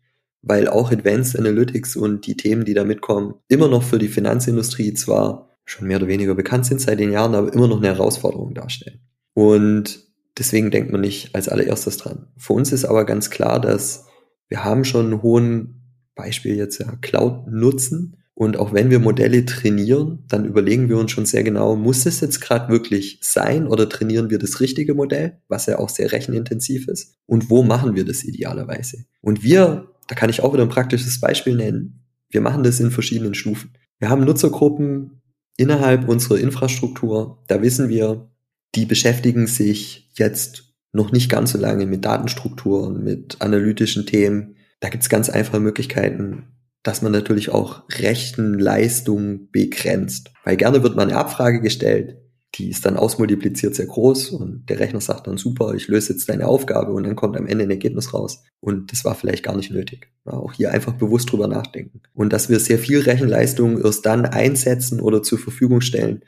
weil 0.41 0.67
auch 0.67 0.91
Advanced 0.91 1.37
Analytics 1.37 1.95
und 1.95 2.25
die 2.25 2.37
Themen, 2.37 2.65
die 2.65 2.73
da 2.73 2.85
mitkommen, 2.85 3.35
immer 3.47 3.67
noch 3.67 3.83
für 3.83 3.99
die 3.99 4.07
Finanzindustrie 4.07 4.93
zwar 4.93 5.57
schon 5.65 5.87
mehr 5.87 5.97
oder 5.97 6.07
weniger 6.07 6.35
bekannt 6.35 6.65
sind 6.65 6.79
seit 6.79 6.99
den 6.99 7.11
Jahren, 7.11 7.35
aber 7.35 7.51
immer 7.51 7.67
noch 7.67 7.77
eine 7.77 7.87
Herausforderung 7.87 8.53
darstellen. 8.53 9.01
Und 9.33 10.05
deswegen 10.37 10.71
denkt 10.71 10.91
man 10.91 11.01
nicht 11.01 11.35
als 11.35 11.49
allererstes 11.49 11.97
dran. 11.97 12.27
Für 12.37 12.53
uns 12.53 12.71
ist 12.71 12.85
aber 12.85 13.05
ganz 13.05 13.29
klar, 13.29 13.59
dass 13.59 14.05
wir 14.47 14.63
haben 14.63 14.85
schon 14.85 15.07
einen 15.07 15.21
hohen 15.23 15.81
Beispiel 16.13 16.55
jetzt 16.55 16.79
ja 16.79 16.95
Cloud-Nutzen 17.01 18.17
und 18.37 18.57
auch 18.57 18.73
wenn 18.73 18.89
wir 18.89 18.99
Modelle 18.99 19.45
trainieren, 19.45 20.25
dann 20.27 20.43
überlegen 20.43 20.89
wir 20.89 20.97
uns 20.97 21.11
schon 21.11 21.25
sehr 21.25 21.43
genau, 21.43 21.77
muss 21.77 22.05
es 22.05 22.19
jetzt 22.19 22.41
gerade 22.41 22.71
wirklich 22.71 23.17
sein 23.21 23.65
oder 23.65 23.87
trainieren 23.87 24.29
wir 24.29 24.39
das 24.39 24.59
richtige 24.59 24.93
Modell, 24.93 25.39
was 25.47 25.67
ja 25.67 25.79
auch 25.79 25.87
sehr 25.87 26.11
rechenintensiv 26.11 26.89
ist? 26.89 27.15
Und 27.25 27.49
wo 27.49 27.63
machen 27.63 27.95
wir 27.95 28.03
das 28.03 28.25
idealerweise? 28.25 29.05
Und 29.21 29.41
wir, 29.41 29.87
da 30.09 30.15
kann 30.15 30.29
ich 30.29 30.43
auch 30.43 30.53
wieder 30.53 30.63
ein 30.63 30.69
praktisches 30.69 31.19
Beispiel 31.21 31.55
nennen, 31.55 32.01
wir 32.29 32.41
machen 32.41 32.63
das 32.63 32.81
in 32.81 32.91
verschiedenen 32.91 33.35
Stufen. 33.35 33.71
Wir 33.99 34.09
haben 34.09 34.25
Nutzergruppen 34.25 35.21
innerhalb 35.55 36.09
unserer 36.09 36.37
Infrastruktur, 36.37 37.41
da 37.47 37.61
wissen 37.61 37.87
wir, 37.87 38.29
die 38.75 38.85
beschäftigen 38.85 39.47
sich 39.47 40.11
jetzt 40.15 40.73
noch 40.91 41.13
nicht 41.13 41.31
ganz 41.31 41.51
so 41.53 41.57
lange 41.57 41.85
mit 41.85 42.03
Datenstrukturen, 42.03 43.01
mit 43.01 43.37
analytischen 43.39 44.05
Themen. 44.05 44.57
Da 44.81 44.89
gibt 44.89 45.03
es 45.03 45.09
ganz 45.09 45.29
einfache 45.29 45.61
Möglichkeiten, 45.61 46.54
dass 46.85 47.01
man 47.01 47.11
natürlich 47.11 47.49
auch 47.49 47.81
Rechenleistung 47.89 49.49
begrenzt. 49.51 50.31
Weil 50.43 50.55
gerne 50.55 50.83
wird 50.83 50.95
mal 50.95 51.01
eine 51.01 51.17
Abfrage 51.17 51.59
gestellt, 51.59 52.17
die 52.53 52.69
ist 52.69 52.85
dann 52.85 52.95
ausmultipliziert 52.95 53.73
sehr 53.73 53.87
groß 53.87 54.29
und 54.29 54.69
der 54.69 54.79
Rechner 54.79 55.01
sagt 55.01 55.25
dann 55.25 55.37
super, 55.37 55.73
ich 55.73 55.87
löse 55.87 56.13
jetzt 56.13 56.29
deine 56.29 56.47
Aufgabe 56.47 56.93
und 56.93 57.03
dann 57.03 57.15
kommt 57.15 57.37
am 57.37 57.47
Ende 57.47 57.63
ein 57.63 57.71
Ergebnis 57.71 58.13
raus. 58.13 58.43
Und 58.59 58.91
das 58.91 59.03
war 59.03 59.15
vielleicht 59.15 59.43
gar 59.43 59.57
nicht 59.57 59.71
nötig. 59.71 60.11
Ja, 60.27 60.33
auch 60.33 60.53
hier 60.53 60.71
einfach 60.71 60.93
bewusst 60.93 61.31
drüber 61.31 61.47
nachdenken. 61.47 62.01
Und 62.13 62.31
dass 62.31 62.49
wir 62.49 62.59
sehr 62.59 62.77
viel 62.77 62.99
Rechenleistung 62.99 63.83
erst 63.83 64.05
dann 64.05 64.25
einsetzen 64.25 65.01
oder 65.01 65.23
zur 65.23 65.39
Verfügung 65.39 65.81
stellen, 65.81 66.21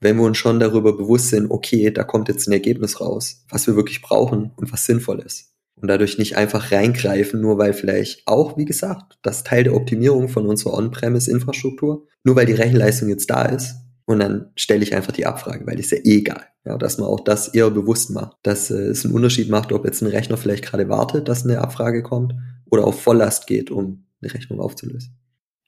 wenn 0.00 0.16
wir 0.16 0.22
uns 0.22 0.38
schon 0.38 0.60
darüber 0.60 0.96
bewusst 0.96 1.30
sind, 1.30 1.50
okay, 1.50 1.90
da 1.90 2.04
kommt 2.04 2.28
jetzt 2.28 2.46
ein 2.46 2.52
Ergebnis 2.52 3.00
raus, 3.00 3.44
was 3.48 3.66
wir 3.66 3.74
wirklich 3.74 4.00
brauchen 4.00 4.52
und 4.54 4.72
was 4.72 4.86
sinnvoll 4.86 5.20
ist 5.20 5.53
und 5.84 5.88
dadurch 5.88 6.16
nicht 6.16 6.38
einfach 6.38 6.72
reingreifen, 6.72 7.42
nur 7.42 7.58
weil 7.58 7.74
vielleicht 7.74 8.26
auch, 8.26 8.56
wie 8.56 8.64
gesagt, 8.64 9.18
das 9.20 9.44
Teil 9.44 9.64
der 9.64 9.74
Optimierung 9.74 10.30
von 10.30 10.46
unserer 10.46 10.72
On-Premise-Infrastruktur, 10.72 12.06
nur 12.22 12.36
weil 12.36 12.46
die 12.46 12.54
Rechenleistung 12.54 13.10
jetzt 13.10 13.28
da 13.28 13.44
ist 13.44 13.74
und 14.06 14.20
dann 14.20 14.46
stelle 14.56 14.82
ich 14.82 14.94
einfach 14.94 15.12
die 15.12 15.26
Abfrage, 15.26 15.66
weil 15.66 15.78
ist 15.78 15.90
ja 15.90 15.98
eh 15.98 16.20
egal. 16.20 16.40
Ja, 16.64 16.78
dass 16.78 16.96
man 16.96 17.06
auch 17.06 17.20
das 17.20 17.48
eher 17.48 17.70
bewusst 17.70 18.08
macht, 18.08 18.38
dass 18.44 18.70
äh, 18.70 18.76
es 18.76 19.04
einen 19.04 19.12
Unterschied 19.12 19.50
macht, 19.50 19.72
ob 19.72 19.84
jetzt 19.84 20.00
ein 20.00 20.08
Rechner 20.08 20.38
vielleicht 20.38 20.64
gerade 20.64 20.88
wartet, 20.88 21.28
dass 21.28 21.44
eine 21.44 21.60
Abfrage 21.60 22.02
kommt 22.02 22.32
oder 22.70 22.86
auf 22.86 23.02
Volllast 23.02 23.46
geht, 23.46 23.70
um 23.70 24.06
eine 24.22 24.32
Rechnung 24.32 24.60
aufzulösen. 24.60 25.18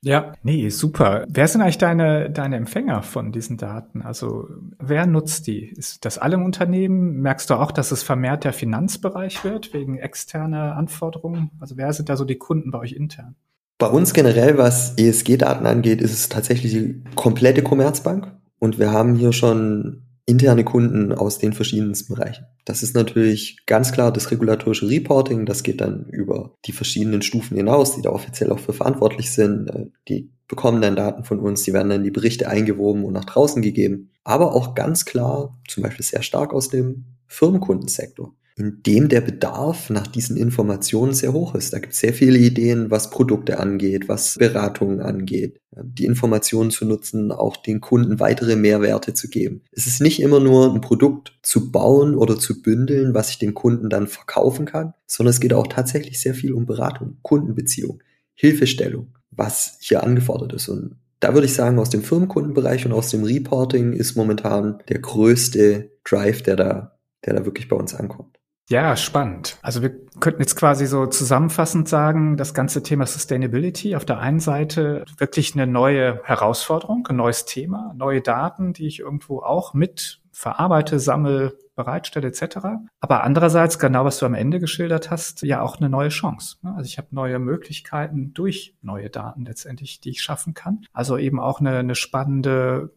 Ja, 0.06 0.34
nee, 0.44 0.68
super. 0.68 1.24
Wer 1.28 1.48
sind 1.48 1.62
eigentlich 1.62 1.78
deine, 1.78 2.30
deine 2.30 2.56
Empfänger 2.56 3.02
von 3.02 3.32
diesen 3.32 3.56
Daten? 3.56 4.02
Also 4.02 4.48
wer 4.78 5.04
nutzt 5.04 5.48
die? 5.48 5.64
Ist 5.64 6.04
das 6.04 6.16
alle 6.16 6.36
im 6.36 6.44
Unternehmen? 6.44 7.20
Merkst 7.22 7.50
du 7.50 7.54
auch, 7.54 7.72
dass 7.72 7.90
es 7.90 8.04
vermehrt 8.04 8.44
der 8.44 8.52
Finanzbereich 8.52 9.42
wird 9.42 9.74
wegen 9.74 9.98
externer 9.98 10.76
Anforderungen? 10.76 11.50
Also 11.58 11.76
wer 11.76 11.92
sind 11.92 12.08
da 12.08 12.16
so 12.16 12.24
die 12.24 12.38
Kunden 12.38 12.70
bei 12.70 12.78
euch 12.78 12.92
intern? 12.92 13.34
Bei 13.78 13.88
uns 13.88 14.14
generell, 14.14 14.56
was 14.58 14.94
ESG-Daten 14.96 15.66
angeht, 15.66 16.00
ist 16.00 16.12
es 16.12 16.28
tatsächlich 16.28 16.72
die 16.72 17.02
komplette 17.16 17.62
Commerzbank. 17.62 18.30
Und 18.60 18.78
wir 18.78 18.92
haben 18.92 19.16
hier 19.16 19.32
schon 19.32 20.04
interne 20.24 20.62
Kunden 20.62 21.12
aus 21.12 21.38
den 21.38 21.52
verschiedensten 21.52 22.14
Bereichen. 22.14 22.46
Das 22.64 22.84
ist 22.84 22.94
natürlich 22.94 23.64
ganz 23.66 23.90
klar 23.90 24.12
das 24.12 24.30
regulatorische 24.30 24.88
Reporting. 24.88 25.46
Das 25.46 25.64
geht 25.64 25.80
dann 25.80 26.06
über 26.36 26.56
die 26.64 26.72
verschiedenen 26.72 27.22
Stufen 27.22 27.56
hinaus, 27.56 27.96
die 27.96 28.02
da 28.02 28.10
offiziell 28.10 28.50
auch 28.50 28.58
für 28.58 28.72
verantwortlich 28.72 29.30
sind. 29.32 29.68
Äh, 29.68 29.86
die 30.08 30.30
bekommen 30.48 30.80
dann 30.80 30.96
Daten 30.96 31.24
von 31.24 31.40
uns, 31.40 31.62
die 31.62 31.72
werden 31.72 31.88
dann 31.88 32.00
in 32.00 32.04
die 32.04 32.10
Berichte 32.10 32.48
eingewoben 32.48 33.04
und 33.04 33.12
nach 33.12 33.24
draußen 33.24 33.62
gegeben. 33.62 34.10
Aber 34.24 34.54
auch 34.54 34.74
ganz 34.74 35.04
klar, 35.04 35.58
zum 35.68 35.82
Beispiel 35.82 36.04
sehr 36.04 36.22
stark 36.22 36.52
aus 36.52 36.68
dem 36.68 37.06
Firmenkundensektor 37.26 38.34
in 38.58 38.82
dem 38.82 39.10
der 39.10 39.20
Bedarf 39.20 39.90
nach 39.90 40.06
diesen 40.06 40.38
Informationen 40.38 41.12
sehr 41.12 41.34
hoch 41.34 41.54
ist. 41.54 41.74
Da 41.74 41.78
gibt 41.78 41.92
es 41.92 42.00
sehr 42.00 42.14
viele 42.14 42.38
Ideen, 42.38 42.90
was 42.90 43.10
Produkte 43.10 43.60
angeht, 43.60 44.08
was 44.08 44.36
Beratungen 44.38 45.00
angeht, 45.00 45.60
die 45.72 46.06
Informationen 46.06 46.70
zu 46.70 46.86
nutzen, 46.86 47.32
auch 47.32 47.58
den 47.58 47.82
Kunden 47.82 48.18
weitere 48.18 48.56
Mehrwerte 48.56 49.12
zu 49.12 49.28
geben. 49.28 49.60
Es 49.72 49.86
ist 49.86 50.00
nicht 50.00 50.20
immer 50.20 50.40
nur 50.40 50.72
ein 50.72 50.80
Produkt 50.80 51.38
zu 51.42 51.70
bauen 51.70 52.14
oder 52.14 52.38
zu 52.38 52.62
bündeln, 52.62 53.12
was 53.12 53.28
ich 53.28 53.38
den 53.38 53.52
Kunden 53.52 53.90
dann 53.90 54.06
verkaufen 54.06 54.64
kann, 54.64 54.94
sondern 55.06 55.32
es 55.32 55.40
geht 55.40 55.52
auch 55.52 55.66
tatsächlich 55.66 56.18
sehr 56.18 56.34
viel 56.34 56.54
um 56.54 56.64
Beratung, 56.64 57.18
Kundenbeziehung, 57.20 58.02
Hilfestellung, 58.32 59.08
was 59.30 59.76
hier 59.80 60.02
angefordert 60.02 60.54
ist. 60.54 60.68
Und 60.70 60.96
da 61.20 61.34
würde 61.34 61.46
ich 61.46 61.52
sagen, 61.52 61.78
aus 61.78 61.90
dem 61.90 62.02
Firmenkundenbereich 62.02 62.86
und 62.86 62.92
aus 62.94 63.10
dem 63.10 63.24
Reporting 63.24 63.92
ist 63.92 64.16
momentan 64.16 64.78
der 64.88 65.00
größte 65.00 65.90
Drive, 66.04 66.40
der 66.40 66.56
da, 66.56 66.98
der 67.26 67.34
da 67.34 67.44
wirklich 67.44 67.68
bei 67.68 67.76
uns 67.76 67.94
ankommt. 67.94 68.35
Ja, 68.68 68.96
spannend. 68.96 69.58
Also 69.62 69.80
wir 69.80 69.94
könnten 70.18 70.40
jetzt 70.40 70.56
quasi 70.56 70.86
so 70.86 71.06
zusammenfassend 71.06 71.88
sagen, 71.88 72.36
das 72.36 72.52
ganze 72.52 72.82
Thema 72.82 73.06
Sustainability 73.06 73.94
auf 73.94 74.04
der 74.04 74.18
einen 74.18 74.40
Seite 74.40 75.04
wirklich 75.18 75.54
eine 75.54 75.68
neue 75.68 76.20
Herausforderung, 76.24 77.06
ein 77.06 77.14
neues 77.14 77.44
Thema, 77.44 77.94
neue 77.96 78.22
Daten, 78.22 78.72
die 78.72 78.88
ich 78.88 78.98
irgendwo 78.98 79.38
auch 79.38 79.72
mit 79.72 80.20
verarbeite, 80.32 80.98
sammle, 80.98 81.56
bereitstelle 81.76 82.28
etc. 82.28 82.58
Aber 83.00 83.22
andererseits, 83.22 83.78
genau 83.78 84.04
was 84.04 84.18
du 84.18 84.26
am 84.26 84.34
Ende 84.34 84.58
geschildert 84.58 85.10
hast, 85.12 85.42
ja 85.42 85.62
auch 85.62 85.76
eine 85.76 85.88
neue 85.88 86.08
Chance. 86.08 86.56
Ne? 86.62 86.74
Also 86.76 86.88
ich 86.88 86.98
habe 86.98 87.08
neue 87.12 87.38
Möglichkeiten 87.38 88.34
durch 88.34 88.74
neue 88.82 89.10
Daten 89.10 89.44
letztendlich, 89.44 90.00
die 90.00 90.10
ich 90.10 90.22
schaffen 90.22 90.54
kann. 90.54 90.84
Also 90.92 91.16
eben 91.16 91.38
auch 91.38 91.60
eine, 91.60 91.78
eine 91.78 91.94
spannende 91.94 92.90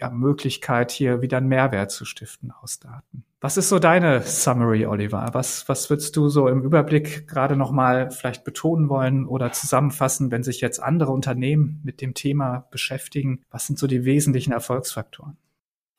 ja, 0.00 0.10
Möglichkeit, 0.10 0.90
hier 0.90 1.22
wieder 1.22 1.38
einen 1.38 1.48
Mehrwert 1.48 1.90
zu 1.90 2.04
stiften 2.04 2.52
aus 2.62 2.78
Daten. 2.80 3.24
Was 3.42 3.56
ist 3.56 3.70
so 3.70 3.78
deine 3.78 4.22
Summary, 4.22 4.84
Oliver? 4.84 5.30
Was, 5.32 5.66
was 5.68 5.88
würdest 5.88 6.14
du 6.16 6.28
so 6.28 6.48
im 6.48 6.62
Überblick 6.62 7.26
gerade 7.26 7.56
nochmal 7.56 8.10
vielleicht 8.10 8.44
betonen 8.44 8.88
wollen 8.90 9.26
oder 9.26 9.52
zusammenfassen, 9.52 10.30
wenn 10.30 10.42
sich 10.42 10.60
jetzt 10.60 10.82
andere 10.82 11.12
Unternehmen 11.12 11.80
mit 11.82 12.02
dem 12.02 12.12
Thema 12.12 12.66
beschäftigen? 12.70 13.40
Was 13.50 13.66
sind 13.66 13.78
so 13.78 13.86
die 13.86 14.04
wesentlichen 14.04 14.52
Erfolgsfaktoren? 14.52 15.38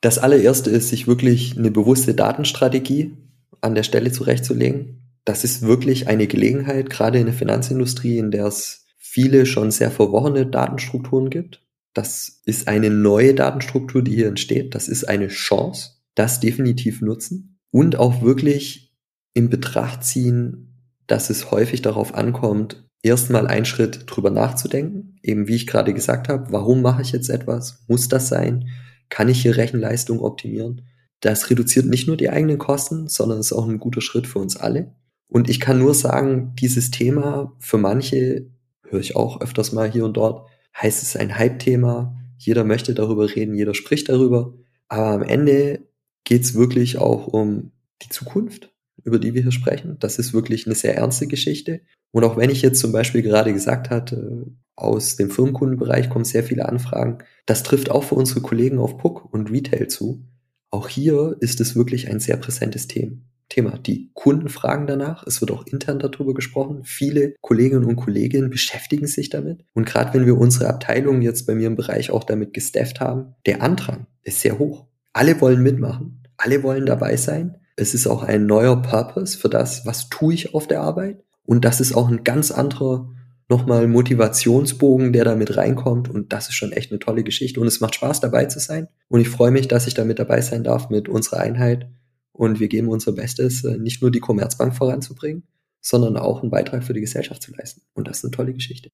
Das 0.02 0.20
allererste 0.20 0.70
ist, 0.70 0.90
sich 0.90 1.08
wirklich 1.08 1.58
eine 1.58 1.72
bewusste 1.72 2.14
Datenstrategie 2.14 3.18
an 3.62 3.76
der 3.76 3.84
Stelle 3.84 4.12
zurechtzulegen. 4.12 5.02
Das 5.26 5.44
ist 5.44 5.62
wirklich 5.62 6.08
eine 6.08 6.28
Gelegenheit, 6.28 6.90
gerade 6.90 7.20
in 7.20 7.26
der 7.26 7.36
Finanzindustrie, 7.36 8.18
in 8.18 8.32
der 8.32 8.46
es 8.46 8.86
viele 8.98 9.46
schon 9.46 9.72
sehr 9.72 9.92
verworrene 9.92 10.46
Datenstrukturen 10.46 11.30
gibt. 11.30 11.62
Das 11.94 12.42
ist 12.46 12.68
eine 12.68 12.90
neue 12.90 13.34
Datenstruktur, 13.34 14.02
die 14.02 14.16
hier 14.16 14.28
entsteht. 14.28 14.76
Das 14.76 14.88
ist 14.88 15.06
eine 15.06 15.28
Chance 15.28 16.02
das 16.16 16.40
definitiv 16.42 17.02
nutzen 17.02 17.58
und 17.72 17.96
auch 17.96 18.22
wirklich 18.22 18.94
in 19.34 19.50
Betracht 19.50 20.04
ziehen, 20.04 20.92
dass 21.08 21.30
es 21.30 21.52
häufig 21.52 21.82
darauf 21.82 22.14
ankommt, 22.14 22.86
erstmal 23.02 23.48
einen 23.48 23.66
Schritt 23.66 24.04
drüber 24.08 24.30
nachzudenken, 24.30 25.16
eben 25.24 25.48
wie 25.48 25.56
ich 25.56 25.68
gerade 25.68 25.94
gesagt 25.94 26.28
habe, 26.28 26.52
warum 26.52 26.82
mache 26.82 27.02
ich 27.02 27.14
jetzt 27.14 27.30
etwas? 27.30 27.84
Muss 27.88 28.10
das 28.10 28.28
sein? 28.28 28.68
kann 29.12 29.28
ich 29.30 29.42
hier 29.42 29.58
Rechenleistung 29.58 30.22
optimieren. 30.22 30.88
Das 31.20 31.50
reduziert 31.52 31.86
nicht 31.86 32.08
nur 32.08 32.18
die 32.18 32.30
eigenen 32.30 32.58
Kosten, 32.58 33.10
sondern 33.10 33.40
ist 33.40 33.52
auch 33.52 33.68
ein 33.68 33.78
guter 33.78 34.02
Schritt 34.02 34.26
für 34.26 34.40
uns 34.40 34.56
alle. 34.56 34.96
Und 35.28 35.50
ich 35.50 35.60
kann 35.60 35.78
nur 35.78 35.94
sagen, 35.94 36.56
dieses 36.56 36.92
Thema 36.92 37.52
für 37.60 37.78
manche, 37.78 38.48
höre 38.88 39.02
ich 39.02 39.16
auch 39.16 39.42
öfters 39.42 39.74
mal 39.74 39.92
hier 39.92 40.06
und 40.06 40.16
dort, 40.16 40.50
heißt 40.80 41.04
es 41.04 41.16
ein 41.16 41.38
Hype-Thema. 41.38 42.18
Jeder 42.38 42.64
möchte 42.64 42.94
darüber 42.94 43.34
reden, 43.36 43.56
jeder 43.56 43.74
spricht 43.74 44.10
darüber. 44.10 44.54
Aber 44.88 45.08
am 45.08 45.24
Ende 45.24 45.88
geht 46.24 46.44
es 46.44 46.56
wirklich 46.56 46.98
auch 46.98 47.28
um 47.28 47.72
die 48.02 48.10
Zukunft, 48.10 48.74
über 49.04 49.20
die 49.20 49.34
wir 49.34 49.42
hier 49.42 49.52
sprechen. 49.52 49.98
Das 50.00 50.20
ist 50.20 50.34
wirklich 50.34 50.66
eine 50.66 50.76
sehr 50.76 50.96
ernste 50.96 51.28
Geschichte. 51.28 51.82
Und 52.12 52.24
auch 52.24 52.38
wenn 52.38 52.50
ich 52.50 52.62
jetzt 52.62 52.80
zum 52.80 52.92
Beispiel 52.92 53.22
gerade 53.22 53.54
gesagt 53.54 53.90
hatte, 53.90 54.48
aus 54.76 55.16
dem 55.16 55.30
Firmenkundenbereich 55.30 56.10
kommen 56.10 56.26
sehr 56.26 56.44
viele 56.44 56.68
Anfragen, 56.68 57.20
das 57.46 57.64
trifft 57.64 57.92
auch 57.92 58.04
für 58.04 58.16
unsere 58.16 58.42
Kollegen 58.42 58.80
auf 58.80 58.98
Puck 58.98 59.32
und 59.34 59.52
Retail 59.52 59.88
zu. 59.88 60.26
Auch 60.72 60.88
hier 60.88 61.38
ist 61.40 61.62
es 61.62 61.76
wirklich 61.76 62.10
ein 62.10 62.20
sehr 62.20 62.38
präsentes 62.38 62.88
Thema. 62.88 63.18
Thema. 63.52 63.78
Die 63.78 64.10
Kunden 64.14 64.50
fragen 64.50 64.88
danach. 64.88 65.26
Es 65.28 65.42
wird 65.42 65.52
auch 65.52 65.66
intern 65.68 66.00
darüber 66.00 66.34
gesprochen. 66.34 66.84
Viele 66.84 67.36
Kolleginnen 67.42 67.86
und 67.86 67.98
Kollegen 67.98 68.50
beschäftigen 68.50 69.08
sich 69.08 69.30
damit. 69.30 69.66
Und 69.74 69.86
gerade 69.86 70.14
wenn 70.14 70.26
wir 70.26 70.38
unsere 70.38 70.70
Abteilung 70.70 71.22
jetzt 71.22 71.46
bei 71.46 71.54
mir 71.54 71.68
im 71.68 71.76
Bereich 71.76 72.12
auch 72.12 72.24
damit 72.24 72.54
gestafft 72.54 73.00
haben, 73.00 73.36
der 73.46 73.62
Andrang 73.62 74.08
ist 74.24 74.42
sehr 74.42 74.58
hoch. 74.58 74.86
Alle 75.14 75.40
wollen 75.42 75.62
mitmachen. 75.62 76.24
Alle 76.38 76.64
wollen 76.64 76.86
dabei 76.86 77.18
sein. 77.18 77.58
Es 77.76 77.94
ist 77.94 78.08
auch 78.08 78.24
ein 78.24 78.46
neuer 78.46 78.82
Purpose 78.82 79.38
für 79.38 79.50
das, 79.50 79.86
was 79.86 80.10
tue 80.10 80.34
ich 80.34 80.54
auf 80.56 80.68
der 80.68 80.82
Arbeit. 80.82 81.24
Und 81.46 81.66
das 81.66 81.82
ist 81.82 81.94
auch 81.94 82.10
ein 82.10 82.24
ganz 82.24 82.52
anderer 82.52 83.10
nochmal 83.50 83.88
Motivationsbogen, 83.88 85.12
der 85.12 85.26
da 85.26 85.36
mit 85.36 85.58
reinkommt. 85.58 86.10
Und 86.10 86.32
das 86.32 86.48
ist 86.48 86.56
schon 86.56 86.72
echt 86.72 86.92
eine 86.92 87.00
tolle 87.00 87.24
Geschichte. 87.24 87.60
Und 87.60 87.68
es 87.68 87.82
macht 87.82 87.96
Spaß, 87.96 88.22
dabei 88.22 88.46
zu 88.46 88.60
sein. 88.60 88.88
Und 89.10 89.20
ich 89.20 89.30
freue 89.30 89.52
mich, 89.52 89.68
dass 89.68 89.88
ich 89.88 89.94
da 89.94 90.06
mit 90.06 90.20
dabei 90.20 90.42
sein 90.42 90.64
darf 90.64 90.90
mit 90.90 91.10
unserer 91.10 91.42
Einheit 91.42 91.90
und 92.34 92.60
wir 92.60 92.68
geben 92.68 92.88
unser 92.88 93.12
Bestes, 93.12 93.64
äh, 93.64 93.78
nicht 93.78 94.02
nur 94.02 94.12
die 94.12 94.20
Commerzbank 94.20 94.76
voranzubringen, 94.76 95.44
sondern 95.82 96.18
auch 96.18 96.42
einen 96.42 96.52
Beitrag 96.52 96.84
für 96.84 96.94
die 96.94 97.02
Gesellschaft 97.02 97.42
zu 97.42 97.54
leisten. 97.54 97.82
Und 97.94 98.08
das 98.08 98.20
ist 98.20 98.26
eine 98.26 98.32
tolle 98.32 98.54
Geschichte. 98.54 98.92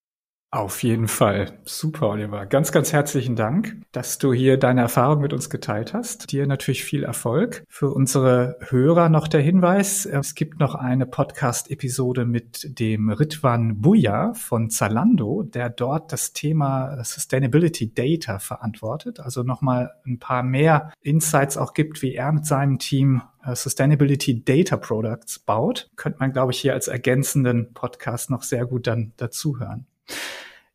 Auf 0.50 0.82
jeden 0.82 1.10
Fall. 1.10 1.60
Super, 1.66 2.08
Oliver. 2.08 2.46
Ganz, 2.46 2.72
ganz 2.72 2.94
herzlichen 2.94 3.36
Dank, 3.36 3.82
dass 3.92 4.18
du 4.18 4.32
hier 4.32 4.58
deine 4.58 4.80
Erfahrung 4.80 5.20
mit 5.20 5.34
uns 5.34 5.50
geteilt 5.50 5.94
hast. 5.94 6.32
Dir 6.32 6.48
natürlich 6.48 6.86
viel 6.86 7.04
Erfolg. 7.04 7.66
Für 7.68 7.90
unsere 7.90 8.58
Hörer 8.62 9.10
noch 9.10 9.28
der 9.28 9.42
Hinweis, 9.42 10.06
es 10.06 10.36
gibt 10.36 10.62
noch 10.62 10.74
eine 10.74 11.06
Podcast-Episode 11.06 12.24
mit 12.24 12.80
dem 12.80 13.10
Ritwan 13.10 13.82
Buya 13.82 14.34
von 14.36 14.70
Zalando, 14.70 15.44
der 15.44 15.70
dort 15.70 16.14
das 16.14 16.32
Thema 16.32 17.04
Sustainability 17.04 17.94
Data 17.94 18.40
verantwortet. 18.40 19.20
Also 19.20 19.44
nochmal 19.44 19.96
ein 20.06 20.18
paar 20.18 20.44
mehr 20.44 20.94
Insights 21.02 21.58
auch 21.58 21.74
gibt, 21.74 22.02
wie 22.02 22.16
er 22.16 22.32
mit 22.32 22.46
seinem 22.46 22.80
Team 22.80 23.22
äh, 23.44 23.54
Sustainability 23.54 24.46
Data 24.46 24.78
Products 24.78 25.40
baut. 25.40 25.90
Könnte 25.98 26.20
man, 26.20 26.32
glaube 26.32 26.54
ich, 26.54 26.60
hier 26.62 26.72
als 26.72 26.88
ergänzenden 26.88 27.74
Podcast 27.74 28.30
noch 28.30 28.44
sehr 28.44 28.66
gut 28.66 28.88
dann 28.88 29.12
dazuhören. 29.18 29.88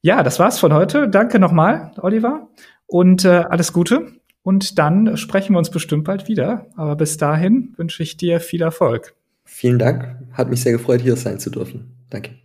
Ja, 0.01 0.23
das 0.23 0.38
war's 0.38 0.59
von 0.59 0.75
heute. 0.75 1.09
Danke 1.09 1.38
nochmal, 1.38 1.92
Oliver. 2.01 2.49
Und 2.87 3.25
äh, 3.25 3.45
alles 3.49 3.73
Gute. 3.73 4.12
Und 4.42 4.79
dann 4.79 5.16
sprechen 5.16 5.55
wir 5.55 5.59
uns 5.59 5.71
bestimmt 5.71 6.05
bald 6.05 6.29
wieder. 6.29 6.66
Aber 6.77 6.97
bis 6.97 7.16
dahin 7.16 7.75
wünsche 7.77 8.03
ich 8.03 8.16
dir 8.16 8.40
viel 8.40 8.62
Erfolg. 8.62 9.14
Vielen 9.45 9.79
Dank. 9.79 10.16
Hat 10.33 10.51
mich 10.51 10.62
sehr 10.62 10.73
gefreut, 10.73 11.01
hier 11.01 11.16
sein 11.16 11.38
zu 11.38 11.51
dürfen. 11.51 11.97
Danke. 12.11 12.41